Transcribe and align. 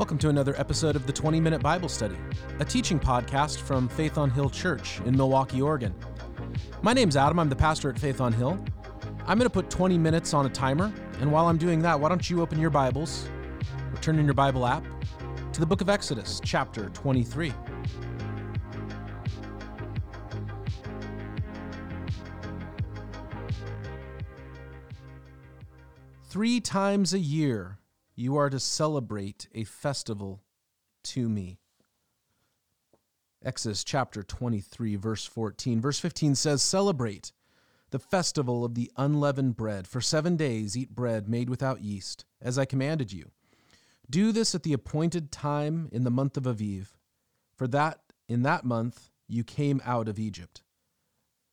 Welcome 0.00 0.16
to 0.20 0.30
another 0.30 0.58
episode 0.58 0.96
of 0.96 1.06
the 1.06 1.12
20 1.12 1.40
Minute 1.40 1.60
Bible 1.60 1.90
Study, 1.90 2.16
a 2.58 2.64
teaching 2.64 2.98
podcast 2.98 3.58
from 3.58 3.86
Faith 3.86 4.16
on 4.16 4.30
Hill 4.30 4.48
Church 4.48 4.98
in 5.04 5.14
Milwaukie, 5.14 5.62
Oregon. 5.62 5.94
My 6.80 6.94
name's 6.94 7.18
Adam, 7.18 7.38
I'm 7.38 7.50
the 7.50 7.54
pastor 7.54 7.90
at 7.90 7.98
Faith 7.98 8.18
on 8.18 8.32
Hill. 8.32 8.58
I'm 9.26 9.36
going 9.36 9.40
to 9.40 9.50
put 9.50 9.68
20 9.68 9.98
minutes 9.98 10.32
on 10.32 10.46
a 10.46 10.48
timer, 10.48 10.90
and 11.20 11.30
while 11.30 11.48
I'm 11.48 11.58
doing 11.58 11.82
that, 11.82 12.00
why 12.00 12.08
don't 12.08 12.30
you 12.30 12.40
open 12.40 12.58
your 12.58 12.70
Bibles, 12.70 13.28
or 13.92 14.00
turn 14.00 14.18
in 14.18 14.24
your 14.24 14.32
Bible 14.32 14.66
app, 14.66 14.82
to 15.52 15.60
the 15.60 15.66
book 15.66 15.82
of 15.82 15.90
Exodus, 15.90 16.40
chapter 16.42 16.88
23. 16.94 17.52
Three 26.30 26.58
times 26.58 27.12
a 27.12 27.18
year, 27.18 27.79
you 28.20 28.36
are 28.36 28.50
to 28.50 28.60
celebrate 28.60 29.48
a 29.54 29.64
festival 29.64 30.42
to 31.02 31.26
me. 31.26 31.58
Exodus 33.42 33.82
chapter 33.82 34.22
23, 34.22 34.96
verse 34.96 35.24
14. 35.24 35.80
Verse 35.80 35.98
15 35.98 36.34
says, 36.34 36.62
Celebrate 36.62 37.32
the 37.88 37.98
festival 37.98 38.62
of 38.62 38.74
the 38.74 38.92
unleavened 38.98 39.56
bread. 39.56 39.86
For 39.86 40.02
seven 40.02 40.36
days 40.36 40.76
eat 40.76 40.94
bread 40.94 41.30
made 41.30 41.48
without 41.48 41.80
yeast, 41.80 42.26
as 42.42 42.58
I 42.58 42.66
commanded 42.66 43.10
you. 43.10 43.30
Do 44.08 44.32
this 44.32 44.54
at 44.54 44.64
the 44.64 44.74
appointed 44.74 45.32
time 45.32 45.88
in 45.90 46.04
the 46.04 46.10
month 46.10 46.36
of 46.36 46.44
Aviv, 46.44 46.88
for 47.56 47.66
that 47.68 48.00
in 48.28 48.42
that 48.42 48.66
month 48.66 49.08
you 49.28 49.44
came 49.44 49.80
out 49.82 50.08
of 50.08 50.18
Egypt. 50.18 50.62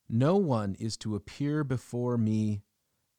No 0.06 0.36
one 0.36 0.76
is 0.78 0.98
to 0.98 1.16
appear 1.16 1.64
before 1.64 2.18
me 2.18 2.60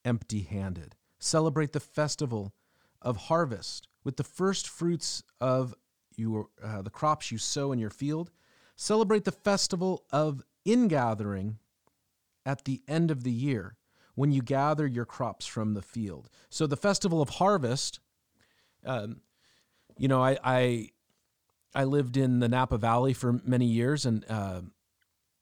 empty 0.06 0.42
handed. 0.42 0.96
Celebrate 1.18 1.74
the 1.74 1.80
festival 1.80 2.54
of 3.02 3.18
harvest 3.18 3.88
with 4.04 4.18
the 4.18 4.24
first 4.24 4.68
fruits 4.68 5.24
of 5.40 5.74
your, 6.16 6.48
uh, 6.64 6.82
the 6.82 6.90
crops 6.90 7.32
you 7.32 7.38
sow 7.38 7.72
in 7.72 7.80
your 7.80 7.90
field. 7.90 8.32
Celebrate 8.76 9.26
the 9.26 9.32
festival 9.32 10.04
of 10.12 10.42
ingathering 10.66 11.60
at 12.46 12.66
the 12.66 12.82
end 12.88 13.12
of 13.12 13.24
the 13.24 13.32
year 13.32 13.76
when 14.16 14.32
you 14.32 14.42
gather 14.42 14.86
your 14.86 15.06
crops 15.06 15.46
from 15.46 15.74
the 15.74 15.82
field. 15.82 16.30
So 16.50 16.68
the 16.68 16.78
festival 16.78 17.22
of 17.22 17.30
harvest, 17.30 18.00
um, 18.86 19.22
you 19.98 20.08
know, 20.08 20.22
I, 20.22 20.38
I, 20.44 20.90
I 21.74 21.84
lived 21.84 22.18
in 22.18 22.40
the 22.40 22.50
Napa 22.50 22.78
Valley 22.78 23.14
for 23.14 23.40
many 23.46 23.66
years, 23.66 24.06
and 24.06 24.26
uh, 24.30 24.62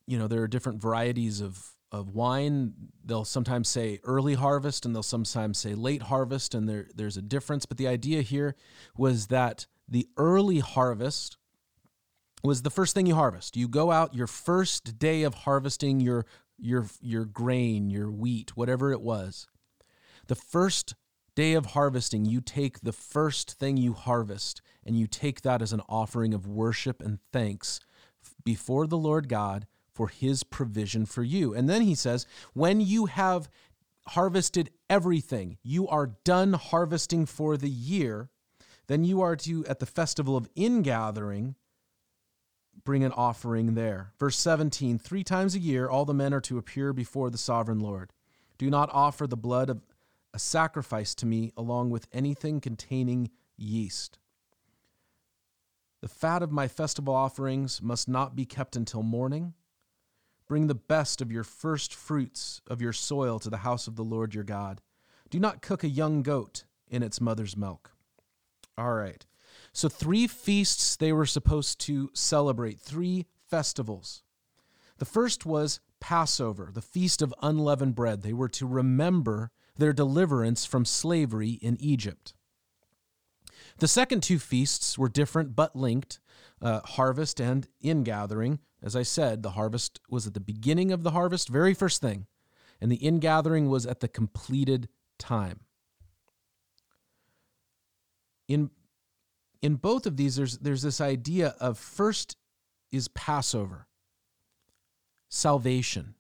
you 0.06 0.18
know 0.18 0.28
there 0.28 0.42
are 0.42 0.48
different 0.48 0.82
varieties 0.82 1.42
of 1.42 1.77
of 1.92 2.10
wine. 2.10 2.74
They'll 3.04 3.26
sometimes 3.26 3.68
say 3.68 4.00
early 4.04 4.34
harvest 4.34 4.86
and 4.86 4.96
they'll 4.96 5.04
sometimes 5.04 5.58
say 5.58 5.76
late 5.76 6.04
harvest, 6.04 6.54
and 6.54 6.68
there, 6.68 6.88
there's 6.96 7.18
a 7.18 7.22
difference. 7.22 7.66
But 7.66 7.78
the 7.78 7.88
idea 7.88 8.22
here 8.22 8.56
was 8.98 9.28
that 9.28 9.68
the 9.88 10.08
early 10.18 10.60
harvest 10.60 11.38
was 12.44 12.62
the 12.62 12.70
first 12.70 12.94
thing 12.94 13.06
you 13.06 13.16
harvest. 13.16 13.58
You 13.58 13.68
go 13.68 13.92
out 13.92 14.14
your 14.14 14.28
first 14.28 15.00
day 15.00 15.24
of 15.24 15.34
harvesting 15.34 16.00
your 16.00 16.26
your 16.58 16.88
your 17.02 17.26
grain, 17.26 17.90
your 17.90 18.12
wheat, 18.12 18.56
whatever 18.56 18.92
it 18.92 19.02
was. 19.02 19.48
The 20.28 20.36
first 20.36 20.96
day 21.36 21.54
of 21.54 21.68
harvesting, 21.68 22.26
you 22.26 22.42
take 22.42 22.82
the 22.82 22.92
first 22.92 23.54
thing 23.54 23.78
you 23.78 23.94
harvest 23.94 24.62
and 24.84 24.98
you 24.98 25.08
take 25.08 25.42
that 25.42 25.62
as 25.62 25.72
an 25.72 25.82
offering 25.88 26.34
of 26.34 26.48
worship 26.48 27.02
and 27.02 27.20
thanks 27.32 27.80
before 28.44 28.88
the 28.88 28.98
Lord 28.98 29.30
God 29.30 29.68
for 29.98 30.10
his 30.10 30.44
provision 30.44 31.08
for 31.08 31.24
you. 31.24 31.56
And 31.56 31.68
then 31.68 31.82
he 31.82 31.96
says, 31.96 32.28
when 32.54 32.80
you 32.80 33.08
have 33.08 33.50
harvested 34.10 34.70
everything, 34.92 35.58
you 35.64 35.88
are 35.88 36.12
done 36.24 36.54
harvesting 36.54 37.26
for 37.26 37.58
the 37.58 37.70
year, 37.70 38.30
then 38.86 39.04
you 39.04 39.22
are 39.22 39.36
to, 39.38 39.66
at 39.66 39.80
the 39.80 39.88
festival 39.88 40.38
of 40.38 40.48
ingathering, 40.56 41.56
bring 42.84 43.04
an 43.04 43.12
offering 43.14 43.74
there. 43.74 44.14
Verse 44.20 44.38
17 44.38 45.00
Three 45.00 45.24
times 45.24 45.56
a 45.56 45.60
year, 45.60 45.90
all 45.90 46.06
the 46.06 46.14
men 46.14 46.32
are 46.32 46.42
to 46.42 46.60
appear 46.60 46.94
before 46.94 47.32
the 47.32 47.38
sovereign 47.40 47.80
Lord. 47.80 48.14
Do 48.60 48.70
not 48.70 48.92
offer 48.94 49.26
the 49.26 49.36
blood 49.36 49.68
of 49.72 49.82
a 50.32 50.38
sacrifice 50.38 51.16
to 51.16 51.26
me 51.26 51.52
along 51.58 51.90
with 51.90 52.08
anything 52.14 52.62
containing 52.62 53.32
yeast. 53.58 54.20
The 56.04 56.08
fat 56.08 56.44
of 56.44 56.52
my 56.52 56.68
festival 56.68 57.16
offerings 57.16 57.82
must 57.82 58.08
not 58.08 58.36
be 58.36 58.46
kept 58.46 58.76
until 58.76 59.02
morning. 59.02 59.56
Bring 60.48 60.68
the 60.68 60.76
best 60.76 61.22
of 61.22 61.32
your 61.32 61.44
first 61.44 61.94
fruits 61.94 62.62
of 62.68 62.82
your 62.82 62.94
soil 62.94 63.40
to 63.40 63.50
the 63.50 63.58
house 63.58 63.88
of 63.88 63.96
the 63.96 64.04
Lord 64.04 64.34
your 64.34 64.44
God. 64.44 64.82
Do 65.30 65.40
not 65.40 65.62
cook 65.62 65.84
a 65.84 65.90
young 65.90 66.24
goat 66.24 66.64
in 66.88 67.04
its 67.04 67.20
mother's 67.20 67.58
milk. 67.58 67.92
All 68.78 68.94
right. 68.94 69.26
So, 69.74 69.90
three 69.90 70.28
feasts 70.28 70.96
they 70.96 71.12
were 71.12 71.26
supposed 71.26 71.80
to 71.82 72.10
celebrate, 72.14 72.80
three 72.80 73.26
festivals. 73.50 74.24
The 75.00 75.06
first 75.06 75.46
was 75.46 75.80
Passover, 76.00 76.70
the 76.74 76.82
feast 76.82 77.22
of 77.22 77.34
unleavened 77.42 77.96
bread. 77.96 78.22
They 78.22 78.34
were 78.34 78.50
to 78.50 78.68
remember 78.68 79.52
their 79.76 79.94
deliverance 79.94 80.66
from 80.66 80.86
slavery 80.86 81.52
in 81.52 81.78
Egypt. 81.80 82.34
The 83.80 83.88
second 83.88 84.24
two 84.24 84.40
feasts 84.40 84.98
were 84.98 85.10
different 85.10 85.56
but 85.56 85.76
linked 85.76 86.20
uh, 86.62 86.82
harvest 86.82 87.40
and 87.40 87.68
ingathering. 87.82 88.60
As 88.82 88.96
I 88.96 89.04
said, 89.04 89.44
the 89.44 89.52
harvest 89.52 90.00
was 90.10 90.28
at 90.28 90.34
the 90.34 90.40
beginning 90.40 90.92
of 90.92 91.04
the 91.04 91.12
harvest, 91.12 91.50
very 91.50 91.74
first 91.74 92.02
thing, 92.02 92.28
and 92.80 92.92
the 92.92 92.98
ingathering 92.98 93.70
was 93.70 93.86
at 93.86 94.00
the 94.00 94.08
completed 94.08 94.90
time. 95.18 95.62
In 98.48 98.70
in 99.62 99.76
both 99.76 100.06
of 100.06 100.18
these, 100.18 100.36
there's 100.36 100.60
there's 100.60 100.84
this 100.84 101.02
idea 101.02 101.56
of 101.60 101.78
first 101.78 102.38
is 102.92 103.08
Passover, 103.10 103.88
salvation. 105.30 106.16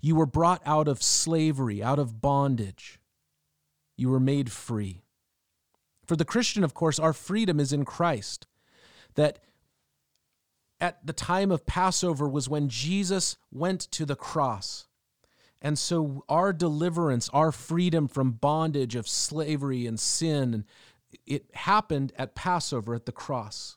You 0.00 0.14
were 0.14 0.26
brought 0.26 0.62
out 0.64 0.86
of 0.86 1.02
slavery, 1.02 1.82
out 1.82 1.98
of 1.98 2.20
bondage. 2.20 3.00
You 3.96 4.10
were 4.10 4.20
made 4.20 4.52
free. 4.52 5.02
For 6.06 6.14
the 6.14 6.24
Christian, 6.24 6.62
of 6.62 6.72
course, 6.72 7.00
our 7.00 7.12
freedom 7.12 7.58
is 7.58 7.72
in 7.72 7.84
Christ. 7.84 8.46
That 9.16 9.40
at 10.80 11.04
the 11.04 11.12
time 11.12 11.50
of 11.50 11.66
Passover 11.66 12.28
was 12.28 12.48
when 12.48 12.68
Jesus 12.68 13.36
went 13.50 13.80
to 13.92 14.04
the 14.04 14.16
cross. 14.16 14.86
And 15.60 15.78
so 15.78 16.24
our 16.28 16.52
deliverance, 16.52 17.28
our 17.32 17.50
freedom 17.50 18.06
from 18.06 18.32
bondage 18.32 18.94
of 18.94 19.08
slavery 19.08 19.86
and 19.86 19.98
sin, 19.98 20.64
it 21.26 21.46
happened 21.54 22.12
at 22.16 22.34
Passover 22.34 22.94
at 22.94 23.06
the 23.06 23.12
cross. 23.12 23.76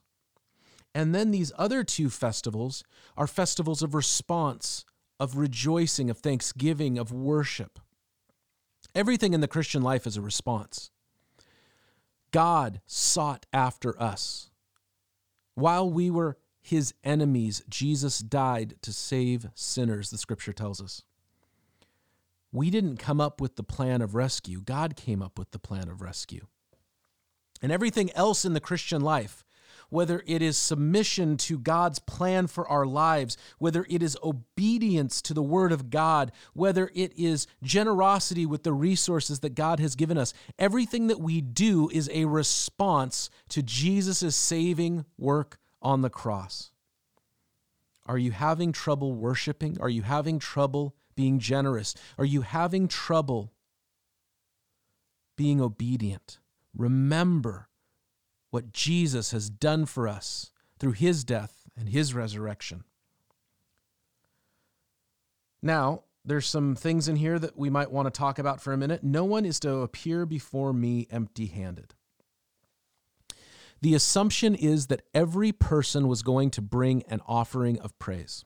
And 0.93 1.15
then 1.15 1.31
these 1.31 1.51
other 1.57 1.83
two 1.83 2.09
festivals 2.09 2.83
are 3.17 3.27
festivals 3.27 3.81
of 3.81 3.95
response, 3.95 4.85
of 5.19 5.37
rejoicing, 5.37 6.09
of 6.09 6.17
thanksgiving, 6.17 6.97
of 6.97 7.11
worship. 7.11 7.79
Everything 8.93 9.33
in 9.33 9.41
the 9.41 9.47
Christian 9.47 9.81
life 9.81 10.05
is 10.05 10.17
a 10.17 10.21
response. 10.21 10.91
God 12.31 12.81
sought 12.85 13.45
after 13.53 13.99
us. 14.01 14.49
While 15.55 15.89
we 15.89 16.11
were 16.11 16.37
his 16.71 16.93
enemies, 17.03 17.61
Jesus 17.67 18.19
died 18.19 18.75
to 18.81 18.93
save 18.93 19.49
sinners, 19.53 20.09
the 20.09 20.17
scripture 20.17 20.53
tells 20.53 20.81
us. 20.81 21.03
We 22.53 22.69
didn't 22.69 22.95
come 22.95 23.19
up 23.19 23.41
with 23.41 23.57
the 23.57 23.63
plan 23.63 24.01
of 24.01 24.15
rescue, 24.15 24.61
God 24.61 24.95
came 24.95 25.21
up 25.21 25.37
with 25.37 25.51
the 25.51 25.59
plan 25.59 25.89
of 25.89 26.01
rescue. 26.01 26.47
And 27.61 27.73
everything 27.73 28.09
else 28.13 28.45
in 28.45 28.53
the 28.53 28.61
Christian 28.61 29.01
life, 29.01 29.43
whether 29.89 30.23
it 30.25 30.41
is 30.41 30.55
submission 30.55 31.35
to 31.35 31.59
God's 31.59 31.99
plan 31.99 32.47
for 32.47 32.65
our 32.69 32.85
lives, 32.85 33.35
whether 33.59 33.85
it 33.89 34.01
is 34.01 34.17
obedience 34.23 35.21
to 35.23 35.33
the 35.33 35.43
Word 35.43 35.73
of 35.73 35.89
God, 35.89 36.31
whether 36.53 36.89
it 36.95 37.11
is 37.17 37.47
generosity 37.61 38.45
with 38.45 38.63
the 38.63 38.71
resources 38.71 39.41
that 39.41 39.55
God 39.55 39.81
has 39.81 39.95
given 39.95 40.17
us, 40.17 40.33
everything 40.57 41.07
that 41.07 41.19
we 41.19 41.41
do 41.41 41.89
is 41.89 42.09
a 42.13 42.23
response 42.23 43.29
to 43.49 43.61
Jesus' 43.61 44.37
saving 44.37 45.03
work 45.17 45.57
on 45.81 46.01
the 46.01 46.09
cross? 46.09 46.71
Are 48.05 48.17
you 48.17 48.31
having 48.31 48.71
trouble 48.71 49.13
worshiping? 49.13 49.77
Are 49.79 49.89
you 49.89 50.01
having 50.01 50.39
trouble 50.39 50.95
being 51.15 51.39
generous? 51.39 51.95
Are 52.17 52.25
you 52.25 52.41
having 52.41 52.87
trouble 52.87 53.53
being 55.35 55.61
obedient? 55.61 56.39
Remember 56.75 57.69
what 58.49 58.71
Jesus 58.71 59.31
has 59.31 59.49
done 59.49 59.85
for 59.85 60.07
us 60.07 60.51
through 60.77 60.91
his 60.93 61.23
death 61.23 61.69
and 61.77 61.89
his 61.89 62.13
resurrection. 62.13 62.83
Now, 65.61 66.03
there's 66.25 66.47
some 66.47 66.75
things 66.75 67.07
in 67.07 67.15
here 67.15 67.39
that 67.39 67.57
we 67.57 67.69
might 67.69 67.91
want 67.91 68.07
to 68.07 68.17
talk 68.17 68.39
about 68.39 68.61
for 68.61 68.73
a 68.73 68.77
minute. 68.77 69.03
No 69.03 69.23
one 69.23 69.45
is 69.45 69.59
to 69.61 69.77
appear 69.77 70.25
before 70.25 70.73
me 70.73 71.07
empty 71.09 71.47
handed. 71.47 71.95
The 73.81 73.95
assumption 73.95 74.53
is 74.55 74.87
that 74.87 75.01
every 75.13 75.51
person 75.51 76.07
was 76.07 76.21
going 76.21 76.51
to 76.51 76.61
bring 76.61 77.03
an 77.03 77.21
offering 77.27 77.79
of 77.79 77.97
praise. 77.97 78.45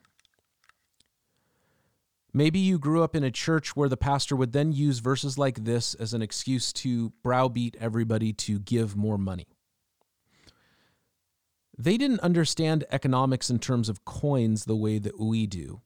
Maybe 2.34 2.60
you 2.60 2.80
grew 2.80 3.04
up 3.04 3.16
in 3.16 3.24
a 3.24 3.32
church 3.32 3.76
where 3.76 3.90
the 3.90 3.98
pastor 3.98 4.36
would 4.36 4.52
then 4.54 4.72
use 4.74 5.00
verses 5.00 5.38
like 5.38 5.64
this 5.64 5.94
as 5.94 6.14
an 6.14 6.22
excuse 6.22 6.74
to 6.74 7.12
browbeat 7.24 7.78
everybody 7.80 8.34
to 8.34 8.60
give 8.60 8.96
more 8.96 9.18
money. 9.18 9.48
they 11.78 11.98
didn't 11.98 12.22
understand 12.22 12.86
economics 12.92 13.50
in 13.50 13.60
terms 13.60 13.90
of 13.90 14.06
coins 14.06 14.66
the 14.66 14.76
way 14.76 14.98
that 14.98 15.20
we 15.20 15.46
do. 15.46 15.82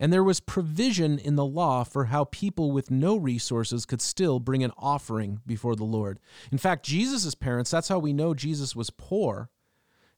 And 0.00 0.10
there 0.10 0.24
was 0.24 0.40
provision 0.40 1.18
in 1.18 1.36
the 1.36 1.44
law 1.44 1.84
for 1.84 2.06
how 2.06 2.24
people 2.24 2.72
with 2.72 2.90
no 2.90 3.16
resources 3.16 3.84
could 3.84 4.00
still 4.00 4.40
bring 4.40 4.64
an 4.64 4.72
offering 4.78 5.40
before 5.46 5.76
the 5.76 5.84
Lord. 5.84 6.18
In 6.50 6.56
fact, 6.56 6.86
Jesus' 6.86 7.34
parents, 7.34 7.70
that's 7.70 7.88
how 7.88 7.98
we 7.98 8.14
know 8.14 8.32
Jesus 8.32 8.74
was 8.74 8.88
poor 8.88 9.50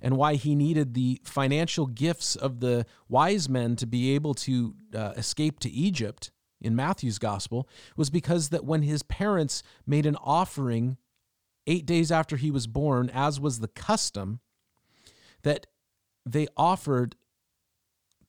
and 0.01 0.17
why 0.17 0.35
he 0.35 0.55
needed 0.55 0.95
the 0.95 1.21
financial 1.25 1.87
gifts 1.87 2.37
of 2.37 2.61
the 2.61 2.87
wise 3.09 3.49
men 3.49 3.75
to 3.77 3.87
be 3.87 4.15
able 4.15 4.35
to 4.35 4.75
uh, 4.95 5.13
escape 5.17 5.59
to 5.61 5.71
Egypt 5.71 6.31
in 6.61 6.77
Matthew's 6.77 7.19
gospel 7.19 7.69
was 7.97 8.09
because 8.09 8.51
that 8.51 8.65
when 8.65 8.83
his 8.83 9.03
parents 9.03 9.65
made 9.85 10.07
an 10.07 10.17
offering 10.17 10.97
8 11.67 11.85
days 11.87 12.13
after 12.13 12.37
he 12.37 12.53
was 12.53 12.69
born 12.69 13.11
as 13.13 13.41
was 13.41 13.59
the 13.59 13.69
custom 13.69 14.41
that 15.43 15.67
they 16.25 16.47
offered 16.57 17.17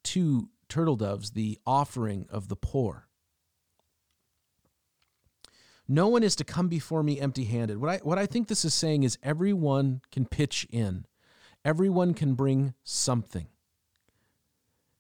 to 0.04 0.50
turtle 0.74 0.96
doves 0.96 1.32
the 1.32 1.60
offering 1.68 2.26
of 2.32 2.48
the 2.48 2.56
poor. 2.56 3.08
No 5.88 6.08
one 6.08 6.24
is 6.24 6.36
to 6.38 6.44
come 6.44 6.68
before 6.68 7.04
me 7.04 7.20
empty 7.20 7.44
handed. 7.44 7.78
What 7.78 7.92
I, 7.92 7.98
what 7.98 8.18
I 8.18 8.26
think 8.26 8.48
this 8.48 8.66
is 8.66 8.74
saying 8.74 9.04
is 9.04 9.20
everyone 9.22 10.02
can 10.12 10.26
pitch 10.26 10.66
in, 10.72 11.06
everyone 11.64 12.16
can 12.16 12.34
bring 12.34 12.74
something. 12.84 13.46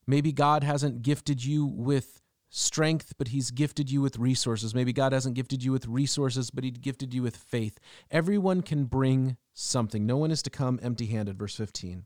Maybe 0.06 0.31
God 0.31 0.64
hasn't 0.64 1.02
gifted 1.02 1.44
you 1.44 1.66
with 1.66 2.22
strength, 2.50 3.14
but 3.18 3.30
He's 3.30 3.50
gifted 3.50 3.90
you 3.90 4.00
with 4.00 4.19
resources. 4.19 4.76
Maybe 4.76 4.94
God 4.94 5.12
hasn't 5.12 5.34
gifted 5.34 5.64
you 5.64 5.72
with 5.72 5.88
resources, 5.88 6.52
but 6.52 6.64
He 6.64 6.69
gifted 6.69 7.16
you 7.16 7.24
with 7.24 7.36
faith. 7.36 7.80
Everyone 8.12 8.62
can 8.62 8.86
bring 8.86 9.38
something. 9.56 10.06
No 10.06 10.18
one 10.18 10.30
is 10.30 10.44
to 10.44 10.52
come 10.52 10.80
empty 10.84 11.08
handed. 11.08 11.40
Verse 11.40 11.56
15. 11.56 12.06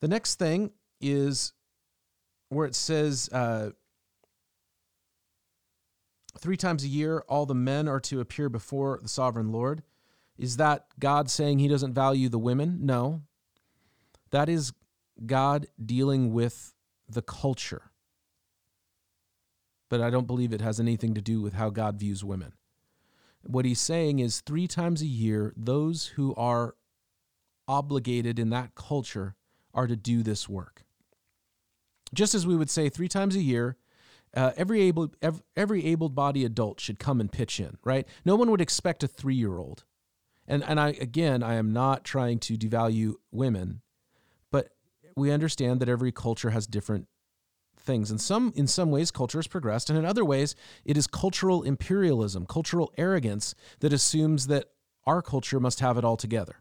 The 0.00 0.08
next 0.08 0.36
thing 0.36 0.70
is 1.02 1.52
where 2.48 2.66
it 2.66 2.74
says 2.74 3.28
uh, 3.32 3.70
three 6.38 6.56
times 6.56 6.84
a 6.84 6.88
year 6.88 7.22
all 7.28 7.46
the 7.46 7.54
men 7.54 7.88
are 7.88 8.00
to 8.00 8.20
appear 8.20 8.48
before 8.48 8.98
the 9.02 9.08
sovereign 9.08 9.52
Lord. 9.52 9.82
Is 10.38 10.56
that 10.56 10.86
God 10.98 11.30
saying 11.30 11.58
he 11.58 11.68
doesn't 11.68 11.94
value 11.94 12.28
the 12.28 12.38
women? 12.38 12.78
No. 12.82 13.22
That 14.30 14.48
is 14.48 14.72
God 15.26 15.66
dealing 15.84 16.32
with 16.32 16.74
the 17.08 17.22
culture. 17.22 17.90
But 19.88 20.00
I 20.00 20.10
don't 20.10 20.26
believe 20.26 20.52
it 20.52 20.60
has 20.60 20.78
anything 20.78 21.14
to 21.14 21.20
do 21.20 21.40
with 21.40 21.54
how 21.54 21.70
God 21.70 21.98
views 21.98 22.22
women. 22.22 22.52
What 23.42 23.64
he's 23.64 23.80
saying 23.80 24.18
is 24.18 24.40
three 24.40 24.68
times 24.68 25.00
a 25.00 25.06
year, 25.06 25.54
those 25.56 26.06
who 26.08 26.34
are 26.34 26.74
obligated 27.66 28.38
in 28.38 28.50
that 28.50 28.74
culture 28.74 29.34
are 29.74 29.86
to 29.86 29.96
do 29.96 30.22
this 30.22 30.48
work 30.48 30.84
just 32.14 32.34
as 32.34 32.46
we 32.46 32.56
would 32.56 32.70
say 32.70 32.88
three 32.88 33.08
times 33.08 33.36
a 33.36 33.42
year, 33.42 33.76
uh, 34.34 34.52
every 34.56 34.82
able 34.82 35.12
every, 35.56 35.86
able-bodied 35.86 36.44
adult 36.44 36.80
should 36.80 36.98
come 36.98 37.20
and 37.20 37.32
pitch 37.32 37.60
in, 37.60 37.78
right? 37.84 38.06
No 38.24 38.36
one 38.36 38.50
would 38.50 38.60
expect 38.60 39.02
a 39.02 39.08
three-year-old, 39.08 39.84
and 40.46 40.62
and 40.64 40.78
I 40.78 40.90
again 40.90 41.42
I 41.42 41.54
am 41.54 41.72
not 41.72 42.04
trying 42.04 42.38
to 42.40 42.56
devalue 42.56 43.14
women, 43.32 43.80
but 44.50 44.68
we 45.16 45.32
understand 45.32 45.80
that 45.80 45.88
every 45.88 46.12
culture 46.12 46.50
has 46.50 46.66
different 46.66 47.08
things. 47.78 48.10
And 48.10 48.20
some 48.20 48.52
in 48.54 48.66
some 48.66 48.90
ways 48.90 49.10
culture 49.10 49.38
has 49.38 49.46
progressed, 49.46 49.88
and 49.88 49.98
in 49.98 50.04
other 50.04 50.24
ways 50.24 50.54
it 50.84 50.96
is 50.96 51.06
cultural 51.06 51.62
imperialism, 51.62 52.44
cultural 52.44 52.92
arrogance 52.98 53.54
that 53.80 53.92
assumes 53.92 54.46
that 54.48 54.66
our 55.06 55.22
culture 55.22 55.58
must 55.58 55.80
have 55.80 55.96
it 55.96 56.04
all 56.04 56.18
together. 56.18 56.56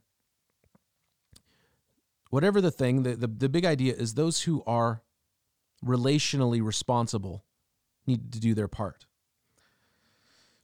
Whatever 2.29 2.61
the 2.61 2.71
thing, 2.71 3.03
the, 3.03 3.15
the, 3.15 3.27
the 3.27 3.49
big 3.49 3.65
idea 3.65 3.93
is 3.93 4.13
those 4.13 4.41
who 4.41 4.63
are 4.65 5.01
relationally 5.85 6.63
responsible 6.63 7.43
need 8.05 8.31
to 8.33 8.39
do 8.39 8.53
their 8.53 8.67
part. 8.67 9.05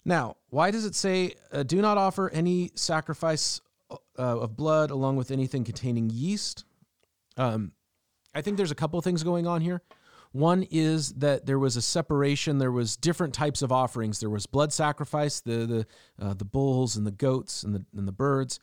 Now, 0.05 0.37
why 0.49 0.71
does 0.71 0.85
it 0.85 0.95
say, 0.95 1.35
uh, 1.51 1.63
do 1.63 1.81
not 1.81 1.97
offer 1.97 2.29
any 2.29 2.71
sacrifice 2.75 3.61
uh, 3.91 3.97
of 4.17 4.55
blood 4.57 4.91
along 4.91 5.15
with 5.15 5.31
anything 5.31 5.63
containing 5.63 6.09
yeast? 6.09 6.65
Um, 7.37 7.71
I 8.35 8.41
think 8.41 8.57
there's 8.57 8.71
a 8.71 8.75
couple 8.75 8.97
of 8.99 9.05
things 9.05 9.23
going 9.23 9.47
on 9.47 9.61
here. 9.61 9.81
One 10.33 10.63
is 10.71 11.13
that 11.13 11.45
there 11.45 11.59
was 11.59 11.77
a 11.77 11.81
separation. 11.81 12.57
There 12.57 12.71
was 12.71 12.97
different 12.97 13.35
types 13.35 13.61
of 13.61 13.71
offerings. 13.71 14.19
There 14.19 14.31
was 14.31 14.47
blood 14.47 14.73
sacrifice, 14.73 15.41
the 15.41 15.65
the 15.67 15.87
uh, 16.19 16.33
the 16.33 16.45
bulls 16.45 16.97
and 16.97 17.05
the 17.05 17.11
goats 17.11 17.61
and 17.63 17.75
the 17.75 17.85
and 17.95 18.07
the 18.07 18.11
birds, 18.11 18.59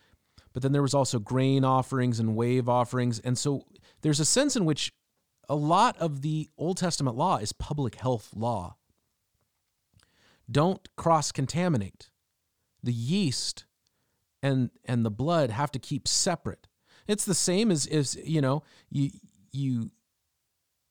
but 0.52 0.62
then 0.62 0.72
there 0.72 0.82
was 0.82 0.94
also 0.94 1.20
grain 1.20 1.64
offerings 1.64 2.18
and 2.18 2.34
wave 2.34 2.68
offerings. 2.68 3.20
And 3.20 3.38
so 3.38 3.66
there's 4.02 4.18
a 4.18 4.24
sense 4.24 4.56
in 4.56 4.64
which 4.64 4.92
a 5.50 5.56
lot 5.56 5.98
of 5.98 6.22
the 6.22 6.48
Old 6.56 6.76
Testament 6.76 7.16
law 7.16 7.38
is 7.38 7.52
public 7.52 7.96
health 7.96 8.30
law. 8.36 8.76
Don't 10.48 10.88
cross 10.96 11.32
contaminate. 11.32 12.08
The 12.84 12.92
yeast 12.92 13.64
and 14.42 14.70
and 14.84 15.04
the 15.04 15.10
blood 15.10 15.50
have 15.50 15.72
to 15.72 15.80
keep 15.80 16.06
separate. 16.06 16.68
It's 17.08 17.24
the 17.24 17.34
same 17.34 17.72
as 17.72 17.84
as 17.86 18.14
you 18.24 18.40
know 18.40 18.62
you 18.90 19.10
you 19.50 19.90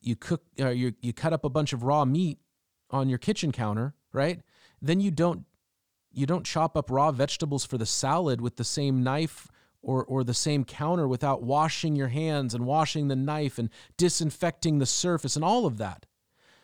you 0.02 0.18
cook 0.18 0.44
uh, 0.60 0.70
you 0.70 0.94
you 1.02 1.14
cut 1.14 1.32
up 1.32 1.46
a 1.46 1.50
bunch 1.50 1.72
of 1.72 1.84
raw 1.84 2.04
meat 2.04 2.40
on 2.92 3.08
your 3.08 3.18
kitchen 3.18 3.54
counter, 3.54 3.96
right? 4.12 4.42
Then 4.82 5.00
you 5.00 5.10
don't 5.10 5.46
you 6.12 6.26
don't 6.26 6.46
chop 6.46 6.76
up 6.76 6.92
raw 6.92 7.14
vegetables 7.14 7.66
for 7.66 7.78
the 7.78 7.86
salad 7.86 8.42
with 8.42 8.58
the 8.58 8.66
same 8.66 9.04
knife 9.04 9.48
or, 9.82 10.04
or 10.06 10.24
the 10.24 10.34
same 10.34 10.64
counter 10.64 11.08
without 11.08 11.42
washing 11.42 11.96
your 11.96 12.10
hands 12.10 12.54
and 12.54 12.66
washing 12.66 13.08
the 13.08 13.16
knife 13.16 13.58
and 13.58 13.70
disinfecting 13.98 14.80
the 14.80 14.86
surface 14.86 15.36
and 15.36 15.46
all 15.46 15.66
of 15.66 15.78
that. 15.78 16.06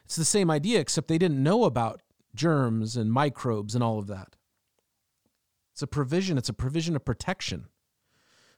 It's 0.03 0.15
the 0.15 0.25
same 0.25 0.51
idea, 0.51 0.79
except 0.79 1.07
they 1.07 1.17
didn't 1.17 1.41
know 1.41 1.63
about 1.63 2.01
germs 2.35 2.95
and 2.95 3.11
microbes 3.11 3.73
and 3.73 3.83
all 3.83 3.97
of 3.97 4.07
that. 4.07 4.35
It's 5.73 5.81
a 5.81 5.87
provision, 5.87 6.37
it's 6.37 6.49
a 6.49 6.53
provision 6.53 6.95
of 6.95 7.05
protection. 7.05 7.65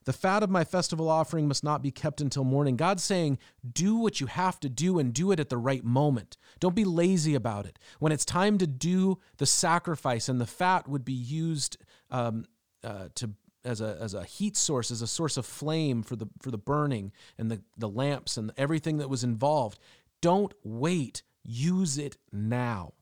The 0.04 0.12
fat 0.12 0.42
of 0.42 0.50
my 0.50 0.64
festival 0.64 1.08
offering 1.08 1.48
must 1.48 1.62
not 1.62 1.82
be 1.82 1.90
kept 1.90 2.20
until 2.20 2.44
morning. 2.44 2.76
God's 2.76 3.04
saying, 3.04 3.38
do 3.70 3.96
what 3.96 4.20
you 4.20 4.26
have 4.26 4.58
to 4.60 4.68
do 4.68 4.98
and 4.98 5.12
do 5.12 5.32
it 5.32 5.40
at 5.40 5.50
the 5.50 5.58
right 5.58 5.84
moment. 5.84 6.38
Don't 6.60 6.74
be 6.74 6.84
lazy 6.84 7.34
about 7.34 7.66
it. 7.66 7.78
When 7.98 8.12
it's 8.12 8.24
time 8.24 8.56
to 8.58 8.66
do 8.66 9.18
the 9.36 9.46
sacrifice 9.46 10.28
and 10.28 10.40
the 10.40 10.46
fat 10.46 10.88
would 10.88 11.04
be 11.04 11.12
used 11.12 11.76
um, 12.10 12.46
uh, 12.82 13.08
to 13.16 13.32
as 13.64 13.80
a 13.80 13.98
as 14.00 14.14
a 14.14 14.24
heat 14.24 14.56
source, 14.56 14.90
as 14.90 15.02
a 15.02 15.06
source 15.06 15.36
of 15.36 15.46
flame 15.46 16.02
for 16.02 16.16
the 16.16 16.26
for 16.40 16.50
the 16.50 16.58
burning 16.58 17.12
and 17.36 17.50
the, 17.50 17.62
the 17.76 17.88
lamps 17.88 18.36
and 18.36 18.52
everything 18.56 18.98
that 18.98 19.10
was 19.10 19.24
involved. 19.24 19.78
Don't 20.20 20.54
wait. 20.64 21.22
Use 21.44 21.98
it 21.98 22.16
now. 22.32 22.92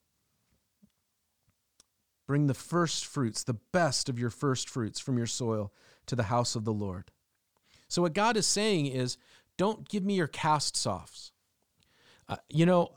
Bring 2.26 2.46
the 2.46 2.54
first 2.54 3.06
fruits, 3.06 3.44
the 3.44 3.54
best 3.72 4.08
of 4.08 4.18
your 4.18 4.30
first 4.30 4.68
fruits 4.68 4.98
from 4.98 5.16
your 5.16 5.26
soil 5.26 5.72
to 6.06 6.16
the 6.16 6.24
house 6.24 6.56
of 6.56 6.64
the 6.64 6.72
Lord. 6.72 7.10
So, 7.88 8.02
what 8.02 8.14
God 8.14 8.36
is 8.36 8.46
saying 8.46 8.86
is, 8.86 9.16
don't 9.56 9.88
give 9.88 10.04
me 10.04 10.14
your 10.14 10.26
cast 10.26 10.84
offs. 10.86 11.32
Uh, 12.28 12.36
you 12.48 12.66
know, 12.66 12.90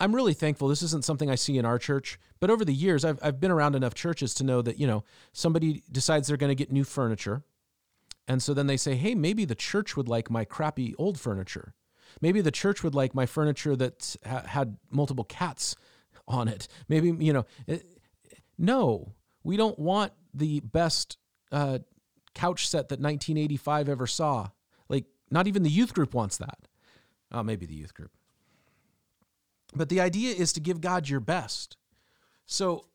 I'm 0.00 0.14
really 0.14 0.34
thankful. 0.34 0.68
This 0.68 0.82
isn't 0.82 1.04
something 1.04 1.30
I 1.30 1.34
see 1.34 1.58
in 1.58 1.64
our 1.64 1.78
church, 1.78 2.18
but 2.40 2.50
over 2.50 2.64
the 2.64 2.72
years, 2.72 3.04
I've, 3.04 3.18
I've 3.22 3.40
been 3.40 3.50
around 3.50 3.74
enough 3.74 3.94
churches 3.94 4.34
to 4.34 4.44
know 4.44 4.62
that, 4.62 4.78
you 4.78 4.86
know, 4.86 5.04
somebody 5.32 5.82
decides 5.90 6.28
they're 6.28 6.36
going 6.36 6.50
to 6.50 6.54
get 6.54 6.72
new 6.72 6.84
furniture. 6.84 7.42
And 8.28 8.42
so 8.42 8.54
then 8.54 8.66
they 8.66 8.76
say, 8.76 8.96
hey, 8.96 9.14
maybe 9.14 9.44
the 9.44 9.54
church 9.54 9.96
would 9.96 10.08
like 10.08 10.30
my 10.30 10.44
crappy 10.44 10.94
old 10.98 11.18
furniture. 11.18 11.74
Maybe 12.20 12.40
the 12.40 12.50
church 12.50 12.82
would 12.82 12.94
like 12.94 13.14
my 13.14 13.26
furniture 13.26 13.76
that 13.76 14.16
ha- 14.24 14.44
had 14.46 14.76
multiple 14.90 15.24
cats 15.24 15.76
on 16.26 16.48
it. 16.48 16.68
Maybe, 16.88 17.14
you 17.24 17.32
know, 17.32 17.46
it, 17.66 17.84
no, 18.58 19.12
we 19.44 19.56
don't 19.56 19.78
want 19.78 20.12
the 20.34 20.60
best 20.60 21.18
uh, 21.52 21.78
couch 22.34 22.68
set 22.68 22.88
that 22.88 23.00
1985 23.00 23.88
ever 23.88 24.06
saw. 24.06 24.48
Like, 24.88 25.04
not 25.30 25.46
even 25.46 25.62
the 25.62 25.70
youth 25.70 25.94
group 25.94 26.14
wants 26.14 26.38
that. 26.38 26.58
Oh, 27.32 27.42
maybe 27.42 27.66
the 27.66 27.74
youth 27.74 27.94
group. 27.94 28.10
But 29.74 29.88
the 29.88 30.00
idea 30.00 30.34
is 30.34 30.52
to 30.54 30.60
give 30.60 30.80
God 30.80 31.08
your 31.08 31.20
best. 31.20 31.76
So 32.46 32.86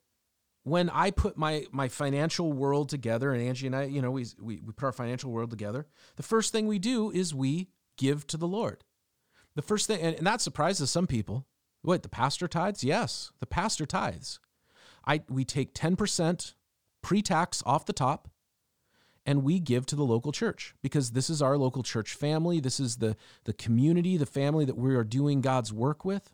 when 0.64 0.90
I 0.90 1.12
put 1.12 1.38
my 1.38 1.66
my 1.72 1.88
financial 1.88 2.54
world 2.54 2.90
together, 2.90 3.34
and 3.34 3.42
Angie 3.42 3.68
and 3.68 3.76
I, 3.76 3.84
you 3.84 4.02
know, 4.02 4.12
we, 4.12 4.26
we, 4.40 4.62
we 4.62 4.74
put 4.74 4.86
our 4.86 4.92
financial 4.92 5.32
world 5.32 5.50
together, 5.50 5.88
the 6.16 6.24
first 6.24 6.52
thing 6.52 6.68
we 6.68 6.80
do 6.80 7.12
is 7.12 7.34
we 7.34 7.70
give 7.98 8.28
to 8.28 8.38
the 8.38 8.48
Lord. 8.48 8.84
The 9.56 9.62
first 9.62 9.88
thing, 9.88 10.00
and, 10.02 10.16
and 10.16 10.28
that 10.28 10.42
surprises 10.42 10.90
some 10.90 11.08
people. 11.08 11.46
What, 11.82 12.04
the 12.04 12.10
pastor 12.10 12.48
tithes? 12.48 12.84
Yes, 12.84 13.32
the 13.40 13.48
pastor 13.48 13.86
tithes. 13.86 14.40
I 15.06 15.22
we 15.30 15.44
take 15.46 15.74
10% 15.74 16.54
pre-tax 17.02 17.64
off 17.66 17.88
the 17.88 17.94
top 17.94 18.30
and 19.26 19.44
we 19.44 19.60
give 19.60 19.88
to 19.88 19.96
the 19.96 20.06
local 20.06 20.32
church 20.32 20.76
because 20.84 21.12
this 21.12 21.30
is 21.30 21.42
our 21.42 21.58
local 21.58 21.82
church 21.82 22.14
family. 22.14 22.60
This 22.60 22.80
is 22.80 22.98
the 22.98 23.16
the 23.46 23.54
community, 23.54 24.16
the 24.18 24.26
family 24.28 24.66
that 24.66 24.78
we 24.78 24.96
are 24.96 25.04
doing 25.04 25.42
God's 25.42 25.74
work 25.74 26.06
with. 26.06 26.32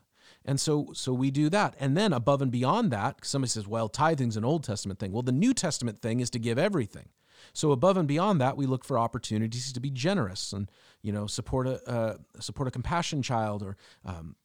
And 0.48 0.58
so 0.58 0.88
so 0.94 1.12
we 1.12 1.30
do 1.30 1.50
that. 1.50 1.74
And 1.78 1.94
then 1.94 2.14
above 2.14 2.40
and 2.40 2.50
beyond 2.50 2.90
that, 2.90 3.18
somebody 3.22 3.50
says, 3.50 3.68
well, 3.68 3.86
tithing's 3.86 4.34
an 4.34 4.46
Old 4.46 4.64
Testament 4.64 4.98
thing. 4.98 5.12
Well, 5.12 5.22
the 5.22 5.30
New 5.30 5.52
Testament 5.52 6.00
thing 6.00 6.20
is 6.20 6.30
to 6.30 6.38
give 6.38 6.58
everything. 6.58 7.10
So 7.52 7.70
above 7.70 7.98
and 7.98 8.08
beyond 8.08 8.40
that, 8.40 8.56
we 8.56 8.64
look 8.64 8.82
for 8.82 8.98
opportunities 8.98 9.74
to 9.74 9.78
be 9.78 9.90
generous 9.90 10.54
and 10.54 10.70
you 11.02 11.12
know 11.12 11.26
support 11.26 11.66
a 11.66 11.86
uh, 11.86 12.16
support 12.40 12.66
a 12.66 12.70
compassion 12.70 13.20
child 13.22 13.62
or 13.62 13.76
um, 14.06 14.36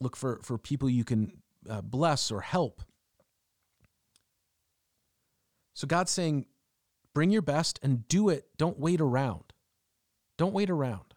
look 0.00 0.16
for 0.16 0.40
for 0.42 0.58
people 0.58 0.90
you 0.90 1.04
can 1.04 1.30
uh, 1.70 1.80
bless 1.80 2.32
or 2.32 2.40
help. 2.40 2.82
So 5.74 5.86
God's 5.86 6.10
saying, 6.10 6.46
bring 7.14 7.30
your 7.30 7.40
best 7.40 7.78
and 7.84 8.08
do 8.08 8.30
it. 8.30 8.48
Don't 8.58 8.80
wait 8.80 9.00
around. 9.00 9.52
Don't 10.36 10.52
wait 10.52 10.70
around. 10.70 11.14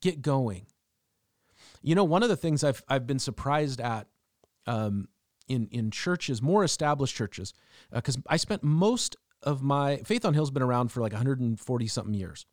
Get 0.00 0.22
going. 0.22 0.68
You 1.88 1.94
know, 1.94 2.04
one 2.04 2.22
of 2.22 2.28
the 2.28 2.36
things 2.36 2.64
I've 2.64 2.82
I've 2.86 3.06
been 3.06 3.18
surprised 3.18 3.80
at 3.80 4.08
um, 4.66 5.08
in 5.48 5.68
in 5.70 5.90
churches, 5.90 6.42
more 6.42 6.62
established 6.62 7.16
churches, 7.16 7.54
because 7.90 8.18
uh, 8.18 8.28
I 8.28 8.36
spent 8.36 8.62
most 8.62 9.16
of 9.42 9.62
my 9.62 9.96
Faith 10.04 10.26
on 10.26 10.34
Hill's 10.34 10.50
been 10.50 10.62
around 10.62 10.92
for 10.92 11.00
like 11.00 11.12
140 11.12 11.86
something 11.86 12.12
years, 12.12 12.44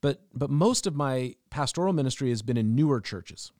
but 0.00 0.22
but 0.32 0.50
most 0.50 0.86
of 0.86 0.94
my 0.94 1.34
pastoral 1.50 1.92
ministry 1.92 2.28
has 2.28 2.42
been 2.42 2.56
in 2.56 2.76
newer 2.76 3.00
churches, 3.00 3.50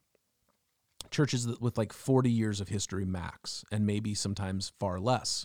churches 1.11 1.49
with 1.59 1.77
like 1.77 1.93
40 1.93 2.31
years 2.31 2.61
of 2.61 2.69
history 2.69 3.05
max, 3.05 3.65
and 3.73 3.85
maybe 3.85 4.15
sometimes 4.15 4.71
far 4.79 5.01
less. 5.01 5.45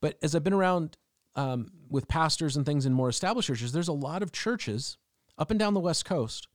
But 0.00 0.16
as 0.22 0.34
I've 0.34 0.44
been 0.44 0.54
around 0.54 0.96
um, 1.34 1.72
with 1.90 2.08
pastors 2.08 2.56
and 2.56 2.64
things 2.64 2.86
in 2.86 2.94
more 2.94 3.10
established 3.10 3.48
churches, 3.48 3.72
there's 3.72 3.88
a 3.88 3.92
lot 3.92 4.22
of 4.22 4.32
churches 4.32 4.96
up 5.36 5.50
and 5.50 5.60
down 5.60 5.74
the 5.74 5.80
West 5.80 6.06
Coast 6.06 6.48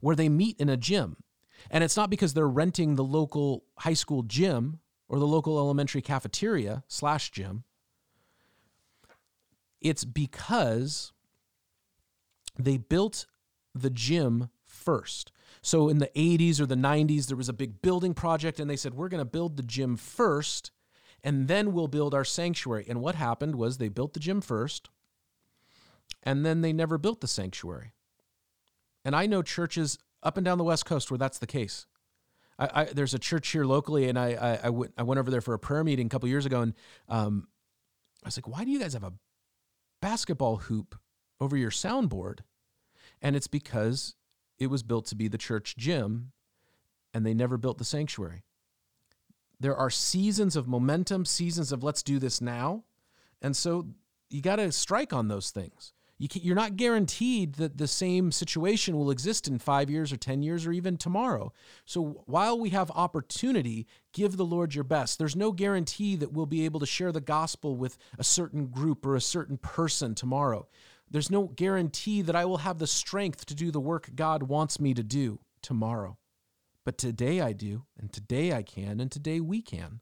where 0.00 0.16
they 0.16 0.28
meet 0.28 0.58
in 0.58 0.68
a 0.68 0.76
gym. 0.76 1.16
And 1.70 1.82
it's 1.82 1.96
not 1.96 2.10
because 2.10 2.34
they're 2.34 2.48
renting 2.48 2.94
the 2.94 3.04
local 3.04 3.64
high 3.78 3.94
school 3.94 4.22
gym 4.22 4.80
or 5.08 5.18
the 5.18 5.26
local 5.26 5.58
elementary 5.58 6.02
cafeteria 6.02 6.84
slash 6.88 7.30
gym. 7.30 7.64
It's 9.80 10.04
because 10.04 11.12
they 12.58 12.78
built 12.78 13.26
the 13.74 13.90
gym 13.90 14.48
first. 14.64 15.32
So 15.62 15.88
in 15.88 15.98
the 15.98 16.10
80s 16.14 16.60
or 16.60 16.66
the 16.66 16.74
90s, 16.74 17.26
there 17.26 17.36
was 17.36 17.48
a 17.48 17.54
big 17.54 17.80
building 17.80 18.14
project, 18.14 18.60
and 18.60 18.68
they 18.68 18.76
said, 18.76 18.94
We're 18.94 19.08
going 19.08 19.20
to 19.20 19.24
build 19.24 19.56
the 19.56 19.62
gym 19.62 19.96
first, 19.96 20.70
and 21.22 21.48
then 21.48 21.72
we'll 21.72 21.88
build 21.88 22.14
our 22.14 22.24
sanctuary. 22.24 22.84
And 22.88 23.00
what 23.00 23.14
happened 23.14 23.56
was 23.56 23.78
they 23.78 23.88
built 23.88 24.14
the 24.14 24.20
gym 24.20 24.40
first, 24.40 24.90
and 26.22 26.44
then 26.44 26.60
they 26.60 26.72
never 26.72 26.98
built 26.98 27.20
the 27.20 27.28
sanctuary. 27.28 27.92
And 29.04 29.14
I 29.14 29.26
know 29.26 29.42
churches 29.42 29.98
up 30.24 30.36
and 30.36 30.44
down 30.44 30.58
the 30.58 30.64
West 30.64 30.86
Coast 30.86 31.10
where 31.10 31.18
that's 31.18 31.38
the 31.38 31.46
case. 31.46 31.86
I, 32.58 32.68
I, 32.74 32.84
there's 32.84 33.14
a 33.14 33.18
church 33.18 33.48
here 33.48 33.64
locally, 33.64 34.08
and 34.08 34.18
I, 34.18 34.28
I, 34.30 34.66
I, 34.66 34.70
went, 34.70 34.92
I 34.96 35.02
went 35.02 35.18
over 35.18 35.30
there 35.30 35.40
for 35.40 35.54
a 35.54 35.58
prayer 35.58 35.84
meeting 35.84 36.06
a 36.06 36.08
couple 36.08 36.28
years 36.28 36.46
ago, 36.46 36.62
and 36.62 36.74
um, 37.08 37.48
I 38.22 38.28
was 38.28 38.38
like, 38.38 38.48
"Why 38.48 38.64
do 38.64 38.70
you 38.70 38.78
guys 38.78 38.94
have 38.94 39.04
a 39.04 39.12
basketball 40.00 40.56
hoop 40.56 40.96
over 41.40 41.56
your 41.56 41.70
soundboard?" 41.70 42.40
And 43.20 43.36
it's 43.36 43.48
because 43.48 44.14
it 44.58 44.68
was 44.68 44.82
built 44.82 45.06
to 45.06 45.16
be 45.16 45.28
the 45.28 45.38
church 45.38 45.76
gym, 45.76 46.32
and 47.12 47.26
they 47.26 47.34
never 47.34 47.56
built 47.56 47.78
the 47.78 47.84
sanctuary. 47.84 48.44
There 49.58 49.76
are 49.76 49.90
seasons 49.90 50.56
of 50.56 50.68
momentum, 50.68 51.24
seasons 51.24 51.72
of 51.72 51.82
let's 51.82 52.02
do 52.02 52.18
this 52.18 52.40
now, 52.40 52.84
and 53.42 53.56
so 53.56 53.88
you 54.30 54.42
got 54.42 54.56
to 54.56 54.70
strike 54.72 55.12
on 55.12 55.28
those 55.28 55.50
things. 55.50 55.92
You 56.32 56.52
are 56.52 56.56
not 56.56 56.76
guaranteed 56.76 57.54
that 57.54 57.76
the 57.76 57.88
same 57.88 58.32
situation 58.32 58.96
will 58.96 59.10
exist 59.10 59.48
in 59.48 59.58
five 59.58 59.90
years 59.90 60.12
or 60.12 60.16
10 60.16 60.42
years 60.42 60.66
or 60.66 60.72
even 60.72 60.96
tomorrow. 60.96 61.52
So 61.84 62.22
while 62.26 62.58
we 62.58 62.70
have 62.70 62.90
opportunity, 62.92 63.86
give 64.12 64.36
the 64.36 64.44
Lord 64.44 64.74
your 64.74 64.84
best. 64.84 65.18
There's 65.18 65.36
no 65.36 65.52
guarantee 65.52 66.16
that 66.16 66.32
we'll 66.32 66.46
be 66.46 66.64
able 66.64 66.80
to 66.80 66.86
share 66.86 67.12
the 67.12 67.20
gospel 67.20 67.76
with 67.76 67.98
a 68.18 68.24
certain 68.24 68.66
group 68.66 69.04
or 69.04 69.16
a 69.16 69.20
certain 69.20 69.58
person 69.58 70.14
tomorrow. 70.14 70.66
There's 71.10 71.30
no 71.30 71.48
guarantee 71.48 72.22
that 72.22 72.36
I 72.36 72.44
will 72.44 72.58
have 72.58 72.78
the 72.78 72.86
strength 72.86 73.46
to 73.46 73.54
do 73.54 73.70
the 73.70 73.80
work 73.80 74.10
God 74.14 74.44
wants 74.44 74.80
me 74.80 74.94
to 74.94 75.02
do 75.02 75.40
tomorrow. 75.62 76.16
But 76.84 76.98
today 76.98 77.40
I 77.40 77.52
do, 77.52 77.84
and 77.98 78.12
today 78.12 78.52
I 78.52 78.62
can, 78.62 79.00
and 79.00 79.10
today 79.10 79.40
we 79.40 79.62
can. 79.62 80.00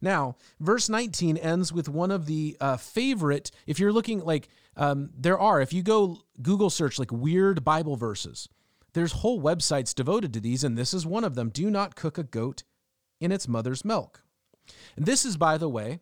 Now, 0.00 0.36
verse 0.60 0.88
19 0.88 1.36
ends 1.36 1.72
with 1.72 1.88
one 1.88 2.10
of 2.10 2.26
the 2.26 2.56
uh, 2.60 2.76
favorite, 2.76 3.50
if 3.66 3.78
you're 3.78 3.92
looking 3.92 4.20
like, 4.20 4.48
um, 4.76 5.10
there 5.16 5.38
are, 5.38 5.60
if 5.60 5.72
you 5.72 5.82
go 5.82 6.18
Google 6.40 6.70
search 6.70 6.98
like 6.98 7.10
weird 7.10 7.64
Bible 7.64 7.96
verses, 7.96 8.48
there's 8.92 9.12
whole 9.12 9.40
websites 9.40 9.94
devoted 9.94 10.32
to 10.34 10.40
these, 10.40 10.64
and 10.64 10.78
this 10.78 10.94
is 10.94 11.04
one 11.04 11.24
of 11.24 11.34
them. 11.34 11.50
Do 11.50 11.70
not 11.70 11.96
cook 11.96 12.16
a 12.16 12.22
goat 12.22 12.62
in 13.20 13.32
its 13.32 13.48
mother's 13.48 13.84
milk. 13.84 14.22
And 14.96 15.06
this 15.06 15.24
is, 15.24 15.36
by 15.36 15.58
the 15.58 15.68
way, 15.68 16.00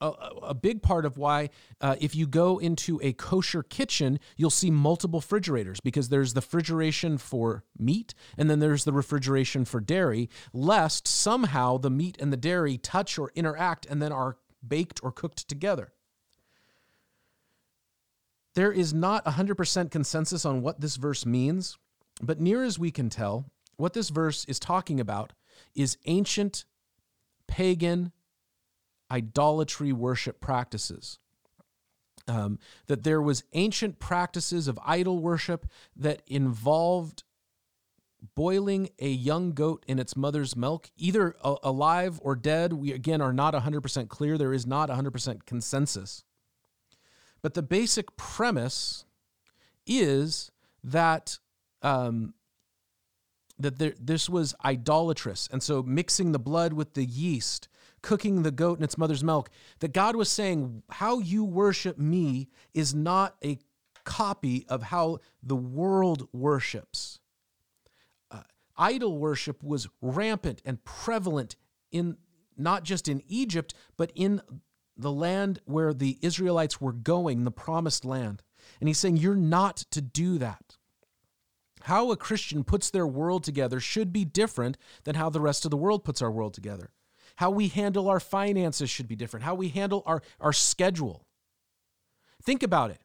a, 0.00 0.08
a 0.48 0.54
big 0.54 0.82
part 0.82 1.04
of 1.04 1.18
why, 1.18 1.50
uh, 1.80 1.96
if 2.00 2.14
you 2.14 2.26
go 2.26 2.58
into 2.58 3.00
a 3.02 3.12
kosher 3.12 3.62
kitchen, 3.62 4.18
you'll 4.36 4.50
see 4.50 4.70
multiple 4.70 5.20
refrigerators 5.20 5.80
because 5.80 6.08
there's 6.08 6.34
the 6.34 6.40
refrigeration 6.40 7.18
for 7.18 7.64
meat 7.78 8.14
and 8.38 8.48
then 8.48 8.60
there's 8.60 8.84
the 8.84 8.92
refrigeration 8.92 9.64
for 9.64 9.80
dairy, 9.80 10.28
lest 10.52 11.06
somehow 11.06 11.76
the 11.76 11.90
meat 11.90 12.16
and 12.20 12.32
the 12.32 12.36
dairy 12.36 12.78
touch 12.78 13.18
or 13.18 13.30
interact 13.34 13.86
and 13.86 14.00
then 14.00 14.12
are 14.12 14.36
baked 14.66 15.00
or 15.02 15.12
cooked 15.12 15.48
together. 15.48 15.92
There 18.54 18.72
is 18.72 18.92
not 18.92 19.24
100% 19.24 19.90
consensus 19.90 20.44
on 20.44 20.62
what 20.62 20.80
this 20.80 20.96
verse 20.96 21.24
means, 21.24 21.78
but 22.20 22.40
near 22.40 22.64
as 22.64 22.78
we 22.78 22.90
can 22.90 23.08
tell, 23.08 23.46
what 23.76 23.92
this 23.92 24.10
verse 24.10 24.44
is 24.46 24.58
talking 24.58 25.00
about 25.00 25.32
is 25.74 25.96
ancient 26.06 26.64
pagan 27.46 28.12
idolatry 29.10 29.92
worship 29.92 30.40
practices. 30.40 31.18
Um, 32.28 32.58
that 32.86 33.02
there 33.02 33.20
was 33.20 33.44
ancient 33.54 33.98
practices 33.98 34.68
of 34.68 34.78
idol 34.84 35.18
worship 35.18 35.66
that 35.96 36.22
involved 36.26 37.24
boiling 38.34 38.90
a 38.98 39.08
young 39.08 39.52
goat 39.52 39.84
in 39.88 39.98
its 39.98 40.16
mother's 40.16 40.54
milk, 40.54 40.90
either 40.96 41.34
alive 41.42 42.20
or 42.22 42.36
dead. 42.36 42.72
We 42.72 42.92
again 42.92 43.20
are 43.20 43.32
not 43.32 43.54
100% 43.54 44.08
clear. 44.08 44.38
There 44.38 44.52
is 44.52 44.66
not 44.66 44.90
100% 44.90 45.46
consensus. 45.46 46.24
But 47.42 47.54
the 47.54 47.62
basic 47.62 48.16
premise 48.16 49.04
is 49.86 50.50
that 50.84 51.38
um, 51.82 52.34
that 53.58 53.78
there, 53.78 53.94
this 54.00 54.28
was 54.28 54.54
idolatrous, 54.64 55.48
and 55.52 55.62
so 55.62 55.82
mixing 55.82 56.32
the 56.32 56.38
blood 56.38 56.72
with 56.72 56.94
the 56.94 57.04
yeast 57.04 57.68
cooking 58.02 58.42
the 58.42 58.50
goat 58.50 58.78
in 58.78 58.84
its 58.84 58.98
mother's 58.98 59.24
milk, 59.24 59.50
that 59.80 59.92
God 59.92 60.16
was 60.16 60.28
saying, 60.28 60.82
How 60.90 61.18
you 61.18 61.44
worship 61.44 61.98
me 61.98 62.48
is 62.74 62.94
not 62.94 63.36
a 63.44 63.58
copy 64.04 64.64
of 64.68 64.84
how 64.84 65.18
the 65.42 65.56
world 65.56 66.28
worships. 66.32 67.20
Uh, 68.30 68.42
idol 68.76 69.18
worship 69.18 69.62
was 69.62 69.88
rampant 70.00 70.62
and 70.64 70.84
prevalent 70.84 71.56
in 71.92 72.16
not 72.56 72.84
just 72.84 73.08
in 73.08 73.22
Egypt, 73.26 73.74
but 73.96 74.12
in 74.14 74.40
the 74.96 75.12
land 75.12 75.60
where 75.64 75.94
the 75.94 76.18
Israelites 76.20 76.80
were 76.80 76.92
going, 76.92 77.44
the 77.44 77.50
promised 77.50 78.04
land. 78.04 78.42
And 78.80 78.88
he's 78.88 78.98
saying, 78.98 79.16
You're 79.16 79.34
not 79.34 79.78
to 79.90 80.00
do 80.00 80.38
that. 80.38 80.76
How 81.82 82.10
a 82.10 82.16
Christian 82.16 82.62
puts 82.62 82.90
their 82.90 83.06
world 83.06 83.42
together 83.42 83.80
should 83.80 84.12
be 84.12 84.24
different 84.24 84.76
than 85.04 85.14
how 85.14 85.30
the 85.30 85.40
rest 85.40 85.64
of 85.64 85.70
the 85.70 85.78
world 85.78 86.04
puts 86.04 86.20
our 86.20 86.30
world 86.30 86.52
together. 86.52 86.90
How 87.40 87.48
we 87.48 87.68
handle 87.68 88.10
our 88.10 88.20
finances 88.20 88.90
should 88.90 89.08
be 89.08 89.16
different. 89.16 89.44
How 89.44 89.54
we 89.54 89.70
handle 89.70 90.02
our, 90.04 90.20
our 90.42 90.52
schedule. 90.52 91.24
Think 92.42 92.62
about 92.62 92.90
it. 92.90 93.00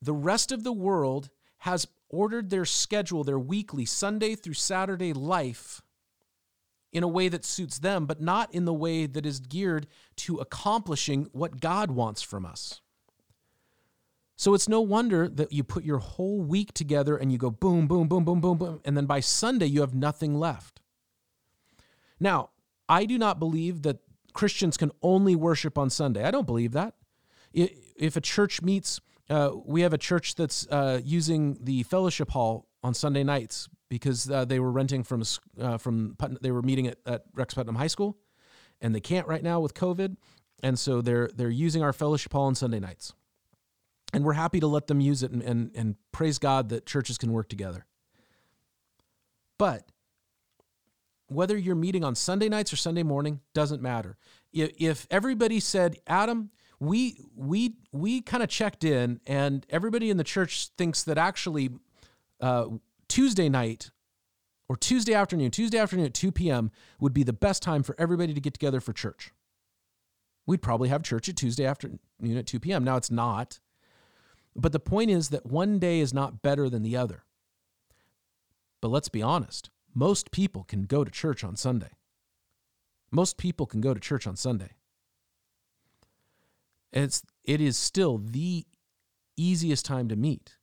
The 0.00 0.12
rest 0.12 0.52
of 0.52 0.62
the 0.62 0.72
world 0.72 1.28
has 1.58 1.88
ordered 2.08 2.50
their 2.50 2.64
schedule, 2.64 3.24
their 3.24 3.36
weekly, 3.36 3.84
Sunday 3.84 4.36
through 4.36 4.54
Saturday 4.54 5.12
life 5.12 5.82
in 6.92 7.02
a 7.02 7.08
way 7.08 7.28
that 7.28 7.44
suits 7.44 7.80
them, 7.80 8.06
but 8.06 8.20
not 8.20 8.54
in 8.54 8.64
the 8.64 8.72
way 8.72 9.06
that 9.06 9.26
is 9.26 9.40
geared 9.40 9.88
to 10.18 10.36
accomplishing 10.36 11.28
what 11.32 11.60
God 11.60 11.90
wants 11.90 12.22
from 12.22 12.46
us. 12.46 12.80
So 14.36 14.54
it's 14.54 14.68
no 14.68 14.80
wonder 14.82 15.28
that 15.28 15.52
you 15.52 15.64
put 15.64 15.82
your 15.82 15.98
whole 15.98 16.40
week 16.40 16.74
together 16.74 17.16
and 17.16 17.32
you 17.32 17.38
go 17.38 17.50
boom, 17.50 17.88
boom, 17.88 18.06
boom, 18.06 18.24
boom, 18.24 18.40
boom, 18.40 18.56
boom, 18.56 18.80
and 18.84 18.96
then 18.96 19.06
by 19.06 19.18
Sunday 19.18 19.66
you 19.66 19.80
have 19.80 19.96
nothing 19.96 20.36
left. 20.36 20.80
Now, 22.20 22.50
I 22.88 23.04
do 23.04 23.18
not 23.18 23.38
believe 23.38 23.82
that 23.82 23.98
Christians 24.32 24.76
can 24.76 24.90
only 25.02 25.34
worship 25.34 25.76
on 25.76 25.90
Sunday. 25.90 26.24
I 26.24 26.30
don't 26.30 26.46
believe 26.46 26.72
that. 26.72 26.94
If 27.52 28.16
a 28.16 28.20
church 28.20 28.62
meets, 28.62 29.00
uh, 29.30 29.50
we 29.64 29.82
have 29.82 29.92
a 29.92 29.98
church 29.98 30.34
that's 30.34 30.66
uh, 30.68 31.00
using 31.04 31.58
the 31.60 31.82
fellowship 31.84 32.30
hall 32.30 32.68
on 32.82 32.94
Sunday 32.94 33.24
nights 33.24 33.68
because 33.88 34.30
uh, 34.30 34.44
they 34.44 34.60
were 34.60 34.70
renting 34.70 35.02
from 35.02 35.22
uh, 35.60 35.78
from 35.78 36.14
Putnam, 36.18 36.38
they 36.42 36.50
were 36.50 36.62
meeting 36.62 36.86
at, 36.86 36.98
at 37.06 37.24
Rex 37.34 37.54
Putnam 37.54 37.74
High 37.74 37.86
School, 37.86 38.16
and 38.80 38.94
they 38.94 39.00
can't 39.00 39.26
right 39.26 39.42
now 39.42 39.60
with 39.60 39.74
COVID, 39.74 40.16
and 40.62 40.78
so 40.78 41.00
they're 41.00 41.30
they're 41.34 41.48
using 41.48 41.82
our 41.82 41.92
fellowship 41.92 42.32
hall 42.32 42.44
on 42.44 42.54
Sunday 42.54 42.80
nights, 42.80 43.12
and 44.12 44.24
we're 44.24 44.34
happy 44.34 44.60
to 44.60 44.66
let 44.66 44.86
them 44.86 45.00
use 45.00 45.22
it 45.22 45.30
and 45.32 45.42
and, 45.42 45.70
and 45.74 45.96
praise 46.12 46.38
God 46.38 46.68
that 46.68 46.86
churches 46.86 47.18
can 47.18 47.32
work 47.32 47.48
together. 47.48 47.86
But 49.58 49.87
whether 51.28 51.56
you're 51.56 51.74
meeting 51.74 52.04
on 52.04 52.14
Sunday 52.14 52.48
nights 52.48 52.72
or 52.72 52.76
Sunday 52.76 53.02
morning, 53.02 53.40
doesn't 53.54 53.82
matter. 53.82 54.16
If, 54.52 55.06
everybody 55.10 55.60
said, 55.60 55.98
Adam, 56.06 56.50
we 56.80 57.20
we 57.34 57.74
we 57.92 58.20
kind 58.20 58.42
of 58.42 58.48
checked 58.48 58.84
in, 58.84 59.20
and 59.26 59.66
everybody 59.68 60.10
in 60.10 60.16
the 60.16 60.24
church 60.24 60.68
thinks 60.78 61.02
that 61.04 61.18
actually 61.18 61.70
uh, 62.40 62.66
Tuesday 63.08 63.48
night 63.48 63.90
or 64.68 64.76
Tuesday 64.76 65.14
afternoon, 65.14 65.50
Tuesday 65.50 65.78
afternoon 65.78 66.06
at 66.06 66.14
2 66.14 66.30
p.m. 66.30 66.70
would 67.00 67.12
be 67.12 67.24
the 67.24 67.32
best 67.32 67.62
time 67.62 67.82
for 67.82 67.96
everybody 67.98 68.32
to 68.32 68.40
get 68.40 68.54
together 68.54 68.80
for 68.80 68.92
church. 68.92 69.32
We'd 70.46 70.62
probably 70.62 70.88
have 70.88 71.02
church 71.02 71.28
at 71.28 71.36
Tuesday 71.36 71.66
afternoon 71.66 71.98
at 72.22 72.46
2 72.46 72.60
p.m. 72.60 72.84
Now 72.84 72.96
it's 72.96 73.10
not. 73.10 73.58
But 74.54 74.72
the 74.72 74.80
point 74.80 75.10
is 75.10 75.28
that 75.28 75.46
one 75.46 75.78
day 75.78 76.00
is 76.00 76.14
not 76.14 76.42
better 76.42 76.68
than 76.70 76.82
the 76.82 76.96
other. 76.96 77.24
But 78.80 78.88
let's 78.88 79.08
be 79.08 79.22
honest 79.22 79.70
most 79.98 80.30
people 80.30 80.62
can 80.62 80.84
go 80.84 81.02
to 81.02 81.10
church 81.10 81.42
on 81.42 81.56
Sunday. 81.56 81.90
Most 83.10 83.36
people 83.36 83.66
can 83.66 83.80
go 83.80 83.92
to 83.92 83.98
church 83.98 84.28
on 84.28 84.36
Sunday. 84.36 84.76
It's, 86.92 87.22
it 87.42 87.60
is 87.60 87.76
still 87.76 88.18
the 88.18 88.64
easiest 89.36 89.84
time 89.84 90.08
to 90.08 90.14
meet. 90.14 90.56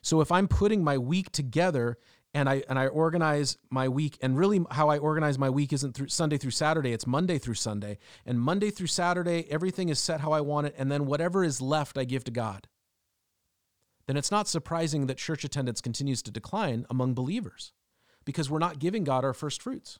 So 0.00 0.22
if 0.22 0.32
I'm 0.32 0.48
putting 0.48 0.82
my 0.82 0.96
week 0.96 1.30
together 1.32 1.98
and 2.32 2.48
I 2.48 2.62
and 2.68 2.78
I 2.78 2.86
organize 2.86 3.58
my 3.70 3.88
week 3.88 4.16
and 4.22 4.38
really 4.38 4.64
how 4.70 4.88
I 4.88 4.98
organize 4.98 5.38
my 5.38 5.50
week 5.50 5.72
isn't 5.72 5.94
through 5.94 6.08
Sunday 6.08 6.36
through 6.36 6.50
Saturday 6.50 6.92
it's 6.92 7.06
Monday 7.06 7.38
through 7.38 7.54
Sunday 7.54 7.96
and 8.26 8.38
Monday 8.38 8.70
through 8.70 8.88
Saturday 8.88 9.46
everything 9.50 9.88
is 9.88 9.98
set 9.98 10.20
how 10.20 10.32
I 10.32 10.42
want 10.42 10.66
it 10.66 10.74
and 10.76 10.92
then 10.92 11.06
whatever 11.06 11.42
is 11.42 11.62
left 11.62 11.96
I 11.96 12.04
give 12.04 12.24
to 12.24 12.30
God 12.30 12.68
then 14.06 14.18
it's 14.18 14.30
not 14.30 14.46
surprising 14.46 15.06
that 15.06 15.16
church 15.16 15.42
attendance 15.42 15.80
continues 15.80 16.22
to 16.22 16.30
decline 16.30 16.84
among 16.90 17.14
believers 17.14 17.72
because 18.28 18.50
we're 18.50 18.58
not 18.58 18.78
giving 18.78 19.04
God 19.04 19.24
our 19.24 19.32
first 19.32 19.62
fruits. 19.62 19.98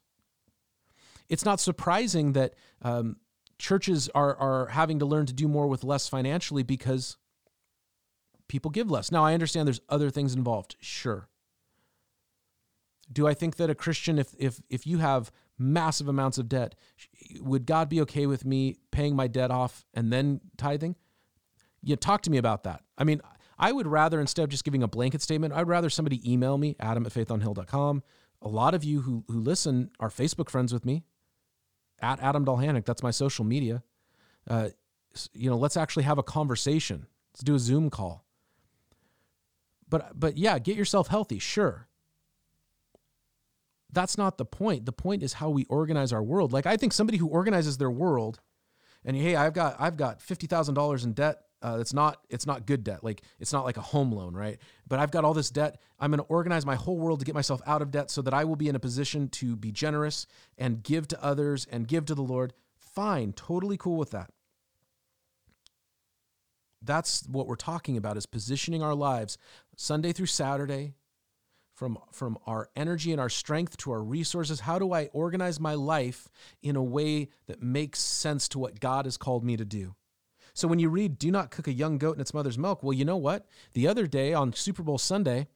It's 1.30 1.47
not 1.47 1.61
surprising 1.61 2.35
that 2.35 2.52
um, 2.82 3.16
churches 3.58 4.11
are, 4.14 4.37
are 4.37 4.66
having 4.66 4.99
to 4.99 5.06
learn 5.06 5.25
to 5.25 5.32
do 5.32 5.49
more 5.49 5.66
with 5.66 5.82
less 5.82 6.08
financially 6.08 6.62
because 6.62 7.16
people 8.47 8.70
give 8.70 8.90
less. 8.90 9.11
Now, 9.11 9.25
I 9.25 9.32
understand 9.32 9.66
there's 9.66 9.80
other 9.88 10.11
things 10.11 10.35
involved, 10.35 10.76
sure. 10.78 11.30
Do 13.11 13.26
I 13.26 13.32
think 13.32 13.56
that 13.56 13.70
a 13.70 13.75
Christian, 13.75 14.18
if, 14.18 14.35
if, 14.38 14.61
if 14.68 14.87
you 14.87 14.99
have 14.99 15.32
massive 15.58 16.06
amounts 16.06 16.37
of 16.37 16.50
debt, 16.50 16.75
would 17.40 17.64
God 17.64 17.88
be 17.88 18.02
okay 18.02 18.26
with 18.26 18.44
me 18.44 18.76
paying 18.90 19.16
my 19.16 19.26
debt 19.26 19.50
off 19.50 19.87
and 19.94 20.12
then 20.12 20.42
tithing? 20.58 20.97
You 21.82 21.97
talk 21.97 22.20
to 22.25 22.30
me 22.30 22.37
about 22.37 22.64
that. 22.64 22.82
I 22.99 23.04
mean, 23.04 23.23
I 23.58 23.72
would 23.72 23.86
rather, 23.86 24.20
instead 24.20 24.44
of 24.44 24.50
just 24.50 24.64
giving 24.64 24.82
a 24.82 24.88
blanket 24.88 25.20
statement, 25.20 25.52
I'd 25.52 25.66
rather 25.66 25.90
somebody 25.90 26.30
email 26.30 26.56
me, 26.56 26.76
adam 26.78 27.04
at 27.06 27.12
faithonhill.com. 27.12 28.02
A 28.42 28.48
lot 28.48 28.74
of 28.74 28.84
you 28.84 29.00
who, 29.00 29.24
who 29.28 29.40
listen 29.40 29.90
are 29.98 30.08
Facebook 30.08 30.48
friends 30.48 30.72
with 30.72 30.84
me, 30.84 31.04
at 32.00 32.20
Adam 32.20 32.44
Dolhanick. 32.44 32.84
That's 32.84 33.02
my 33.02 33.10
social 33.10 33.44
media. 33.44 33.82
Uh, 34.48 34.68
you 35.32 35.50
know, 35.50 35.56
let's 35.56 35.76
actually 35.76 36.04
have 36.04 36.18
a 36.18 36.22
conversation. 36.22 37.06
Let's 37.32 37.42
do 37.42 37.56
a 37.56 37.58
Zoom 37.58 37.90
call. 37.90 38.24
But, 39.88 40.18
but 40.18 40.38
yeah, 40.38 40.58
get 40.60 40.76
yourself 40.76 41.08
healthy, 41.08 41.40
sure. 41.40 41.88
That's 43.90 44.18
not 44.18 44.38
the 44.38 44.44
point. 44.44 44.84
The 44.84 44.92
point 44.92 45.22
is 45.22 45.32
how 45.32 45.50
we 45.50 45.64
organize 45.64 46.12
our 46.12 46.22
world. 46.22 46.52
Like 46.52 46.66
I 46.66 46.76
think 46.76 46.92
somebody 46.92 47.18
who 47.18 47.26
organizes 47.26 47.78
their 47.78 47.90
world 47.90 48.40
and 49.04 49.16
hey, 49.16 49.37
I've 49.37 49.54
got 49.54 49.76
I've 49.78 49.96
got 49.96 50.20
fifty 50.20 50.46
thousand 50.46 50.74
dollars 50.74 51.04
in 51.04 51.14
debt 51.14 51.38
uh, 51.62 51.79
it's 51.81 51.92
not 51.92 52.21
it's 52.29 52.47
not 52.47 52.66
good 52.66 52.85
debt. 52.85 53.03
Like 53.03 53.23
it's 53.40 53.53
not 53.53 53.64
like 53.64 53.77
a 53.77 53.83
home 53.83 54.12
loan, 54.12 54.35
right? 54.35 54.59
But 54.87 55.01
I've 55.01 55.11
got 55.11 55.25
all 55.25 55.35
this 55.35 55.51
debt. 55.51 55.81
I'm 55.99 56.11
going 56.11 56.18
to 56.18 56.27
organize 56.27 56.64
my 56.64 56.77
whole 56.77 56.99
world 56.99 57.18
to 57.18 57.25
get 57.25 57.35
myself 57.35 57.61
out 57.66 57.83
of 57.83 57.90
debt 57.90 58.11
so 58.11 58.23
that 58.23 58.35
I 58.35 58.44
will 58.44 58.57
be 58.57 58.68
in 58.68 58.77
a 58.77 58.81
position 58.81 59.29
to 59.31 59.57
be 59.57 59.73
generous 59.73 60.27
and 60.57 60.83
give 60.83 61.09
to 61.09 61.23
others 61.23 61.66
and 61.71 61.88
give 61.88 62.05
to 62.07 62.14
the 62.14 62.23
Lord. 62.23 62.53
Fine, 62.79 63.33
totally 63.33 63.77
cool 63.77 63.97
with 63.97 64.11
that. 64.11 64.31
That's 66.81 67.27
what 67.27 67.49
we're 67.49 67.57
talking 67.57 67.97
about 67.97 68.16
is 68.16 68.27
positioning 68.27 68.83
our 68.83 68.94
lives 68.94 69.37
Sunday 69.77 70.12
through 70.12 70.27
Saturday 70.27 70.94
from 71.75 71.99
from 72.12 72.38
our 72.47 72.68
energy 72.77 73.11
and 73.11 73.21
our 73.21 73.29
strength 73.29 73.77
to 73.79 73.90
our 73.90 74.03
resources. 74.03 74.61
How 74.61 74.79
do 74.79 74.92
I 74.92 75.07
organize 75.07 75.59
my 75.59 75.75
life 75.75 76.29
in 76.62 76.77
a 76.77 76.83
way 76.83 77.29
that 77.47 77.62
makes 77.62 77.99
sense 77.99 78.49
to 78.51 78.61
what 78.61 78.79
God 78.79 79.07
has 79.07 79.16
called 79.16 79.44
me 79.44 79.57
to 79.57 79.64
do? 79.64 79.97
So 80.59 80.66
when 80.66 80.81
you 80.81 80.88
read, 80.88 81.21
do 81.21 81.31
not 81.31 81.53
cook 81.53 81.68
a 81.68 81.73
young 81.73 81.99
goat 81.99 82.16
in 82.16 82.21
its 82.21 82.35
mother's 82.35 82.59
milk, 82.59 82.83
well, 82.83 82.92
you 82.92 83.05
know 83.05 83.16
what? 83.16 83.47
The 83.75 83.87
other 83.87 84.09
day 84.09 84.35
on 84.35 84.53
Super 84.53 84.83
Bowl 84.83 84.99
Sunday, 84.99 85.47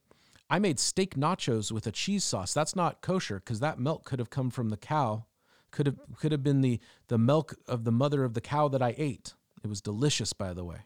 I 0.49 0.59
made 0.59 0.79
steak 0.79 1.15
nachos 1.15 1.73
with 1.73 1.85
a 1.85 1.91
cheese 1.91 2.23
sauce. 2.23 2.53
That's 2.53 2.73
not 2.73 3.01
kosher 3.01 3.41
because 3.41 3.59
that 3.59 3.77
milk 3.77 4.05
could 4.05 4.19
have 4.19 4.29
come 4.29 4.49
from 4.49 4.69
the 4.69 4.77
cow, 4.77 5.25
could 5.71 5.87
have 5.87 5.97
could 6.15 6.31
have 6.31 6.41
been 6.41 6.61
the 6.61 6.79
the 7.09 7.17
milk 7.17 7.53
of 7.67 7.83
the 7.83 7.91
mother 7.91 8.23
of 8.23 8.33
the 8.33 8.39
cow 8.39 8.69
that 8.69 8.81
I 8.81 8.95
ate. 8.97 9.33
It 9.61 9.67
was 9.67 9.81
delicious, 9.81 10.31
by 10.31 10.53
the 10.53 10.63
way. 10.63 10.85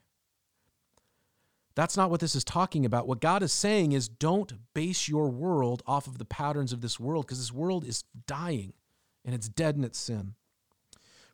That's 1.76 1.96
not 1.96 2.10
what 2.10 2.20
this 2.20 2.34
is 2.34 2.44
talking 2.44 2.86
about. 2.88 3.08
What 3.08 3.22
God 3.22 3.44
is 3.44 3.54
saying 3.54 3.92
is 3.92 4.10
don't 4.10 4.52
base 4.74 5.08
your 5.08 5.30
world 5.30 5.84
off 5.86 6.08
of 6.08 6.18
the 6.18 6.26
patterns 6.26 6.74
of 6.74 6.82
this 6.82 7.00
world 7.00 7.28
because 7.28 7.38
this 7.38 7.54
world 7.54 7.86
is 7.86 8.04
dying 8.26 8.74
and 9.24 9.36
it's 9.36 9.48
dead 9.48 9.76
in 9.76 9.84
its 9.84 10.00
sin. 10.00 10.34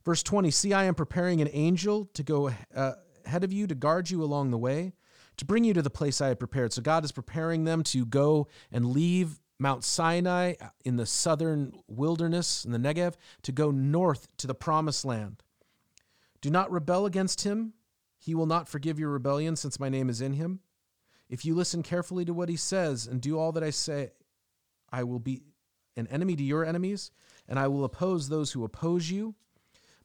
Verse 0.05 0.23
20 0.23 0.51
See, 0.51 0.73
I 0.73 0.83
am 0.83 0.95
preparing 0.95 1.41
an 1.41 1.49
angel 1.51 2.09
to 2.13 2.23
go 2.23 2.51
uh, 2.75 2.93
ahead 3.25 3.43
of 3.43 3.53
you 3.53 3.67
to 3.67 3.75
guard 3.75 4.09
you 4.09 4.23
along 4.23 4.51
the 4.51 4.57
way, 4.57 4.93
to 5.37 5.45
bring 5.45 5.63
you 5.63 5.73
to 5.73 5.81
the 5.81 5.89
place 5.89 6.21
I 6.21 6.27
had 6.27 6.39
prepared. 6.39 6.73
So 6.73 6.81
God 6.81 7.05
is 7.05 7.11
preparing 7.11 7.63
them 7.63 7.83
to 7.83 8.05
go 8.05 8.47
and 8.71 8.87
leave 8.87 9.39
Mount 9.59 9.83
Sinai 9.83 10.55
in 10.83 10.97
the 10.97 11.05
southern 11.05 11.73
wilderness 11.87 12.65
in 12.65 12.71
the 12.71 12.77
Negev 12.77 13.15
to 13.43 13.51
go 13.51 13.71
north 13.71 14.27
to 14.37 14.47
the 14.47 14.55
promised 14.55 15.05
land. 15.05 15.41
Do 16.41 16.49
not 16.49 16.71
rebel 16.71 17.05
against 17.05 17.43
him. 17.43 17.73
He 18.17 18.35
will 18.35 18.45
not 18.45 18.67
forgive 18.67 18.99
your 18.99 19.09
rebellion 19.09 19.55
since 19.55 19.79
my 19.79 19.89
name 19.89 20.09
is 20.09 20.21
in 20.21 20.33
him. 20.33 20.59
If 21.29 21.45
you 21.45 21.55
listen 21.55 21.83
carefully 21.83 22.25
to 22.25 22.33
what 22.33 22.49
he 22.49 22.57
says 22.57 23.07
and 23.07 23.21
do 23.21 23.39
all 23.39 23.53
that 23.53 23.63
I 23.63 23.69
say, 23.69 24.11
I 24.91 25.03
will 25.03 25.19
be 25.19 25.41
an 25.95 26.07
enemy 26.07 26.35
to 26.35 26.43
your 26.43 26.65
enemies, 26.65 27.11
and 27.47 27.57
I 27.57 27.67
will 27.67 27.85
oppose 27.85 28.27
those 28.29 28.51
who 28.51 28.63
oppose 28.63 29.09
you. 29.09 29.35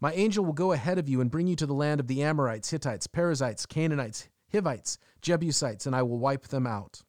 My 0.00 0.12
angel 0.12 0.44
will 0.44 0.52
go 0.52 0.72
ahead 0.72 0.98
of 0.98 1.08
you 1.08 1.20
and 1.20 1.30
bring 1.30 1.46
you 1.46 1.56
to 1.56 1.66
the 1.66 1.74
land 1.74 2.00
of 2.00 2.06
the 2.06 2.22
Amorites, 2.22 2.70
Hittites, 2.70 3.06
Perizzites, 3.06 3.66
Canaanites, 3.66 4.28
Hivites, 4.52 4.98
Jebusites, 5.22 5.86
and 5.86 5.96
I 5.96 6.02
will 6.02 6.18
wipe 6.18 6.48
them 6.48 6.66
out. 6.66 7.02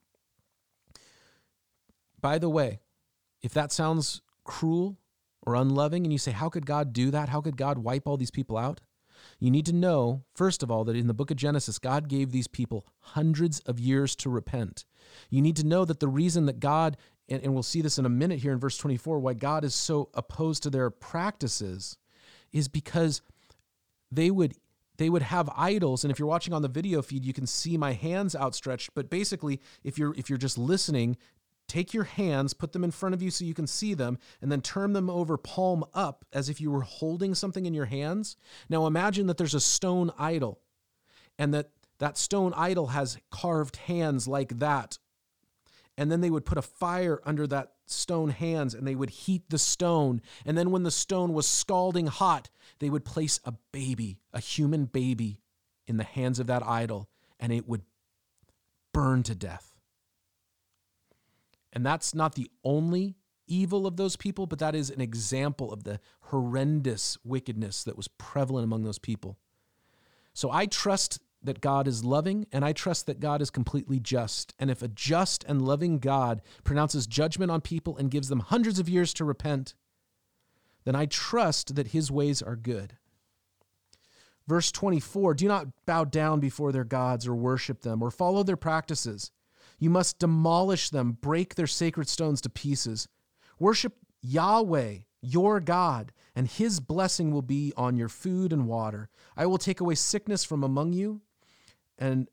By 2.20 2.40
the 2.40 2.50
way, 2.50 2.80
if 3.42 3.54
that 3.54 3.72
sounds 3.72 4.22
cruel 4.44 4.98
or 5.46 5.56
unloving, 5.56 6.04
and 6.06 6.12
you 6.12 6.20
say, 6.20 6.32
How 6.32 6.50
could 6.50 6.66
God 6.66 6.92
do 6.92 7.12
that? 7.12 7.30
How 7.30 7.42
could 7.42 7.58
God 7.58 7.78
wipe 7.78 8.08
all 8.08 8.18
these 8.18 8.32
people 8.32 8.58
out? 8.58 8.82
You 9.40 9.52
need 9.52 9.66
to 9.68 9.74
know, 9.74 10.24
first 10.34 10.64
of 10.64 10.72
all, 10.72 10.84
that 10.86 10.96
in 10.96 11.08
the 11.08 11.14
book 11.14 11.32
of 11.32 11.38
Genesis, 11.38 11.80
God 11.80 12.08
gave 12.08 12.32
these 12.32 12.48
people 12.48 12.86
hundreds 13.00 13.60
of 13.62 13.80
years 13.80 14.16
to 14.18 14.30
repent. 14.30 14.86
You 15.30 15.42
need 15.42 15.56
to 15.58 15.66
know 15.66 15.86
that 15.86 16.00
the 16.00 16.08
reason 16.08 16.46
that 16.48 16.60
God, 16.60 16.98
and, 17.28 17.44
and 17.44 17.54
we'll 17.54 17.64
see 17.64 17.82
this 17.82 17.98
in 17.98 18.06
a 18.06 18.10
minute 18.10 18.40
here 18.40 18.52
in 18.52 18.60
verse 18.60 18.78
24, 18.78 19.20
why 19.20 19.34
God 19.34 19.64
is 19.64 19.76
so 19.76 20.10
opposed 20.14 20.64
to 20.64 20.70
their 20.70 20.90
practices 20.90 21.98
is 22.52 22.68
because 22.68 23.22
they 24.12 24.32
would 24.32 24.56
they 24.98 25.10
would 25.10 25.22
have 25.22 25.50
idols. 25.56 26.04
And 26.04 26.12
if 26.12 26.20
you're 26.20 26.28
watching 26.28 26.54
on 26.54 26.62
the 26.62 26.68
video 26.68 27.02
feed 27.02 27.26
you 27.26 27.34
can 27.34 27.48
see 27.48 27.78
my 27.78 27.94
hands 27.94 28.36
outstretched. 28.36 28.92
But 28.94 29.10
basically 29.10 29.62
if 29.84 29.98
you're 29.98 30.14
if 30.16 30.30
you're 30.30 30.38
just 30.38 30.58
listening 30.58 31.18
take 31.68 31.94
your 31.94 32.04
hands 32.04 32.54
put 32.56 32.74
them 32.74 32.84
in 32.84 32.90
front 32.90 33.14
of 33.14 33.22
you 33.22 33.30
so 33.30 33.46
you 33.46 33.54
can 33.54 33.68
see 33.68 33.94
them 33.94 34.18
and 34.42 34.52
then 34.52 34.60
turn 34.60 34.94
them 34.94 35.08
over 35.08 35.38
palm 35.38 35.86
up 35.94 36.26
as 36.34 36.50
if 36.50 36.60
you 36.60 36.72
were 36.72 36.82
holding 36.82 37.36
something 37.36 37.66
in 37.66 37.74
your 37.76 37.86
hands. 37.86 38.36
Now 38.70 38.88
imagine 38.88 39.28
that 39.28 39.38
there's 39.38 39.54
a 39.54 39.60
stone 39.60 40.12
idol 40.18 40.60
and 41.38 41.54
that 41.54 41.70
that 42.00 42.18
stone 42.18 42.54
idol 42.56 42.88
has 42.88 43.18
carved 43.30 43.76
hands 43.76 44.28
like 44.28 44.60
that 44.60 44.98
and 46.00 46.10
then 46.10 46.22
they 46.22 46.30
would 46.30 46.46
put 46.46 46.58
a 46.58 46.62
fire 46.62 47.20
under 47.26 47.46
that 47.46 47.74
stone 47.86 48.30
hands 48.30 48.74
and 48.74 48.88
they 48.88 48.96
would 48.96 49.10
heat 49.10 49.44
the 49.50 49.58
stone. 49.58 50.22
And 50.46 50.58
then 50.58 50.72
when 50.72 50.84
the 50.84 50.92
stone 50.92 51.34
was 51.34 51.46
scalding 51.46 52.08
hot, 52.08 52.50
they 52.80 52.90
would 52.90 53.04
place 53.04 53.42
a 53.44 53.52
baby, 53.74 54.18
a 54.32 54.40
human 54.40 54.86
baby, 54.86 55.42
in 55.88 55.98
the 55.98 56.06
hands 56.06 56.40
of 56.40 56.48
that 56.48 56.66
idol 56.66 57.10
and 57.38 57.52
it 57.52 57.68
would 57.68 57.82
burn 58.94 59.24
to 59.24 59.36
death. 59.36 59.76
And 61.74 61.86
that's 61.86 62.16
not 62.16 62.36
the 62.36 62.50
only 62.64 63.18
evil 63.46 63.86
of 63.86 63.98
those 63.98 64.16
people, 64.16 64.46
but 64.46 64.60
that 64.60 64.76
is 64.76 64.90
an 64.90 65.02
example 65.02 65.74
of 65.74 65.84
the 65.84 66.00
horrendous 66.22 67.18
wickedness 67.26 67.84
that 67.84 67.98
was 67.98 68.08
prevalent 68.08 68.64
among 68.64 68.84
those 68.84 69.00
people. 69.00 69.38
So 70.34 70.50
I 70.50 70.66
trust 70.66 71.20
that 71.42 71.62
God 71.62 71.88
is 71.88 72.04
loving, 72.04 72.46
and 72.52 72.66
I 72.66 72.74
trust 72.74 73.06
that 73.06 73.20
God 73.20 73.42
is 73.42 73.50
completely 73.50 74.00
just. 74.00 74.54
And 74.60 74.70
if 74.70 74.82
a 74.82 74.88
just 74.88 75.44
and 75.46 75.62
loving 75.62 76.00
God 76.00 76.42
pronounces 76.64 77.08
judgment 77.08 77.52
on 77.52 77.62
people 77.62 77.98
and 77.98 78.12
gives 78.12 78.30
them 78.30 78.40
hundreds 78.40 78.80
of 78.80 78.90
years 78.90 79.14
to 79.16 79.26
repent, 79.26 79.74
then 80.86 80.96
I 80.96 81.06
trust 81.06 81.76
that 81.76 81.88
his 81.88 82.12
ways 82.12 82.42
are 82.42 82.56
good. 82.56 82.98
Verse 84.48 84.72
24 84.72 85.36
Do 85.36 85.48
not 85.48 85.68
bow 85.86 86.04
down 86.04 86.40
before 86.40 86.72
their 86.72 86.84
gods 86.84 87.28
or 87.28 87.36
worship 87.36 87.82
them 87.82 88.02
or 88.02 88.10
follow 88.10 88.44
their 88.44 88.58
practices. 88.58 89.32
You 89.78 89.90
must 89.90 90.20
demolish 90.20 90.90
them, 90.90 91.14
break 91.22 91.56
their 91.56 91.68
sacred 91.68 92.10
stones 92.10 92.42
to 92.42 92.50
pieces. 92.50 93.08
Worship 93.60 93.94
Yahweh, 94.22 94.98
your 95.22 95.60
God, 95.60 96.12
and 96.36 96.48
his 96.48 96.80
blessing 96.80 97.32
will 97.32 97.42
be 97.42 97.74
on 97.78 97.96
your 97.96 98.10
food 98.10 98.52
and 98.52 98.68
water. 98.68 99.10
I 99.38 99.46
will 99.46 99.58
take 99.58 99.80
away 99.80 99.96
sickness 99.96 100.44
from 100.44 100.64
among 100.64 100.94
you, 100.94 101.22
and 102.00 102.28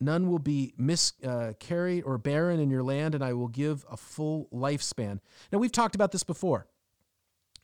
none 0.00 0.28
will 0.28 0.38
be 0.38 0.74
miscarried 0.76 2.04
uh, 2.04 2.06
or 2.06 2.18
barren 2.18 2.60
in 2.60 2.68
your 2.68 2.82
land, 2.82 3.14
and 3.14 3.24
I 3.24 3.32
will 3.32 3.48
give 3.48 3.84
a 3.90 3.96
full 3.96 4.48
lifespan. 4.52 5.20
Now, 5.50 5.58
we've 5.58 5.72
talked 5.72 5.94
about 5.94 6.12
this 6.12 6.24
before. 6.24 6.66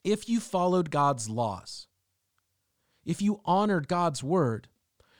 If 0.03 0.29
you 0.29 0.41
followed 0.41 0.91
God's 0.91 1.29
laws, 1.29 1.89
if 3.05 3.21
you 3.21 3.41
honored 3.45 3.89
God's 3.89 4.23
word, 4.23 4.69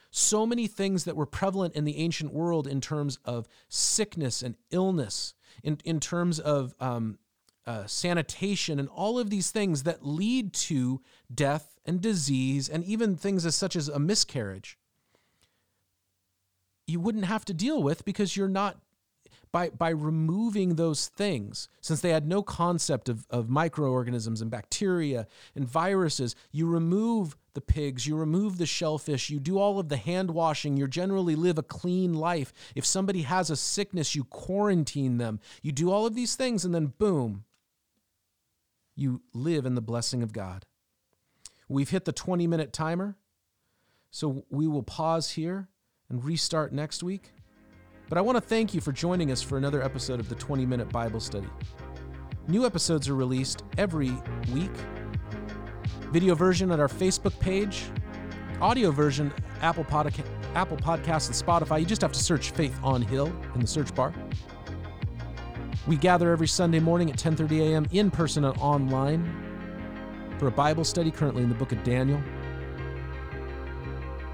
so 0.09 0.45
many 0.45 0.67
things 0.67 1.03
that 1.05 1.15
were 1.15 1.25
prevalent 1.25 1.75
in 1.75 1.85
the 1.85 1.97
ancient 1.97 2.33
world 2.33 2.67
in 2.67 2.81
terms 2.81 3.19
of 3.23 3.47
sickness 3.69 4.41
and 4.41 4.55
illness, 4.71 5.33
in, 5.63 5.79
in 5.85 5.99
terms 5.99 6.39
of 6.39 6.73
um, 6.79 7.19
uh, 7.65 7.85
sanitation, 7.85 8.79
and 8.79 8.89
all 8.89 9.19
of 9.19 9.29
these 9.29 9.51
things 9.51 9.83
that 9.83 10.05
lead 10.05 10.53
to 10.53 11.01
death 11.33 11.77
and 11.85 12.01
disease, 12.01 12.67
and 12.67 12.83
even 12.83 13.15
things 13.15 13.45
as 13.45 13.55
such 13.55 13.75
as 13.75 13.87
a 13.87 13.99
miscarriage, 13.99 14.77
you 16.91 16.99
wouldn't 16.99 17.25
have 17.25 17.45
to 17.45 17.53
deal 17.53 17.81
with 17.81 18.05
because 18.05 18.35
you're 18.35 18.47
not 18.47 18.77
by 19.51 19.69
by 19.69 19.89
removing 19.89 20.75
those 20.75 21.07
things 21.07 21.67
since 21.81 22.01
they 22.01 22.09
had 22.09 22.27
no 22.27 22.41
concept 22.41 23.09
of, 23.09 23.25
of 23.29 23.49
microorganisms 23.49 24.41
and 24.41 24.49
bacteria 24.49 25.27
and 25.55 25.67
viruses 25.67 26.35
you 26.51 26.67
remove 26.67 27.35
the 27.53 27.61
pigs 27.61 28.07
you 28.07 28.15
remove 28.15 28.57
the 28.57 28.65
shellfish 28.65 29.29
you 29.29 29.39
do 29.39 29.59
all 29.59 29.79
of 29.79 29.89
the 29.89 29.97
hand 29.97 30.31
washing 30.31 30.77
you 30.77 30.87
generally 30.87 31.35
live 31.35 31.57
a 31.57 31.63
clean 31.63 32.13
life. 32.13 32.53
If 32.75 32.85
somebody 32.85 33.23
has 33.23 33.49
a 33.49 33.55
sickness 33.55 34.15
you 34.15 34.23
quarantine 34.23 35.17
them. 35.17 35.39
You 35.61 35.71
do 35.71 35.91
all 35.91 36.05
of 36.05 36.15
these 36.15 36.35
things 36.35 36.63
and 36.63 36.73
then 36.73 36.93
boom 36.97 37.43
you 38.95 39.21
live 39.33 39.65
in 39.65 39.75
the 39.75 39.81
blessing 39.81 40.23
of 40.23 40.33
god. 40.33 40.65
We've 41.67 41.89
hit 41.89 42.05
the 42.05 42.11
20 42.11 42.47
minute 42.47 42.71
timer 42.71 43.17
so 44.11 44.45
we 44.49 44.67
will 44.67 44.83
pause 44.83 45.31
here 45.31 45.69
and 46.11 46.23
restart 46.23 46.71
next 46.71 47.01
week 47.01 47.31
but 48.11 48.17
I 48.17 48.21
want 48.21 48.35
to 48.35 48.41
thank 48.41 48.73
you 48.73 48.81
for 48.81 48.91
joining 48.91 49.31
us 49.31 49.41
for 49.41 49.57
another 49.57 49.81
episode 49.81 50.19
of 50.19 50.27
the 50.27 50.35
20 50.35 50.65
Minute 50.65 50.89
Bible 50.89 51.21
Study. 51.21 51.47
New 52.49 52.65
episodes 52.65 53.07
are 53.07 53.15
released 53.15 53.63
every 53.77 54.11
week. 54.53 54.69
Video 56.11 56.35
version 56.35 56.71
at 56.71 56.79
our 56.81 56.89
Facebook 56.89 57.39
page, 57.39 57.85
audio 58.59 58.91
version 58.91 59.31
Apple 59.61 59.85
Podca- 59.85 60.25
Apple 60.55 60.75
Podcasts 60.75 61.27
and 61.27 61.35
Spotify. 61.35 61.79
You 61.79 61.85
just 61.85 62.01
have 62.01 62.11
to 62.11 62.19
search 62.19 62.51
Faith 62.51 62.77
on 62.83 63.01
Hill 63.01 63.31
in 63.55 63.61
the 63.61 63.67
search 63.67 63.95
bar. 63.95 64.13
We 65.87 65.95
gather 65.95 66.33
every 66.33 66.49
Sunday 66.49 66.81
morning 66.81 67.09
at 67.09 67.17
10:30 67.17 67.71
a.m. 67.71 67.85
in 67.91 68.11
person 68.11 68.43
and 68.43 68.57
online 68.57 70.35
for 70.37 70.47
a 70.47 70.51
Bible 70.51 70.83
study 70.83 71.11
currently 71.11 71.43
in 71.43 71.49
the 71.49 71.55
book 71.55 71.71
of 71.71 71.81
Daniel. 71.85 72.21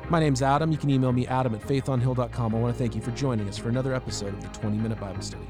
My 0.09 0.21
name's 0.21 0.41
Adam. 0.41 0.71
You 0.71 0.77
can 0.77 0.89
email 0.89 1.11
me, 1.11 1.27
adam 1.27 1.53
at 1.53 1.61
faithonhill.com. 1.61 2.55
I 2.55 2.57
want 2.57 2.73
to 2.73 2.77
thank 2.77 2.95
you 2.95 3.01
for 3.01 3.11
joining 3.11 3.49
us 3.49 3.57
for 3.57 3.67
another 3.67 3.93
episode 3.93 4.33
of 4.33 4.41
the 4.41 4.47
20 4.59 4.77
Minute 4.77 4.99
Bible 4.99 5.21
Study. 5.21 5.45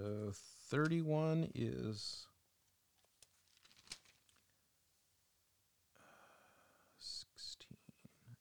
So 0.00 0.32
31 0.70 1.50
is 1.54 2.26
16, 6.98 7.76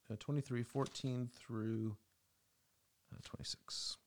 uh, 0.10 0.16
23, 0.18 0.64
14 0.64 1.30
through 1.36 1.98
uh, 3.14 3.18
26. 3.24 3.98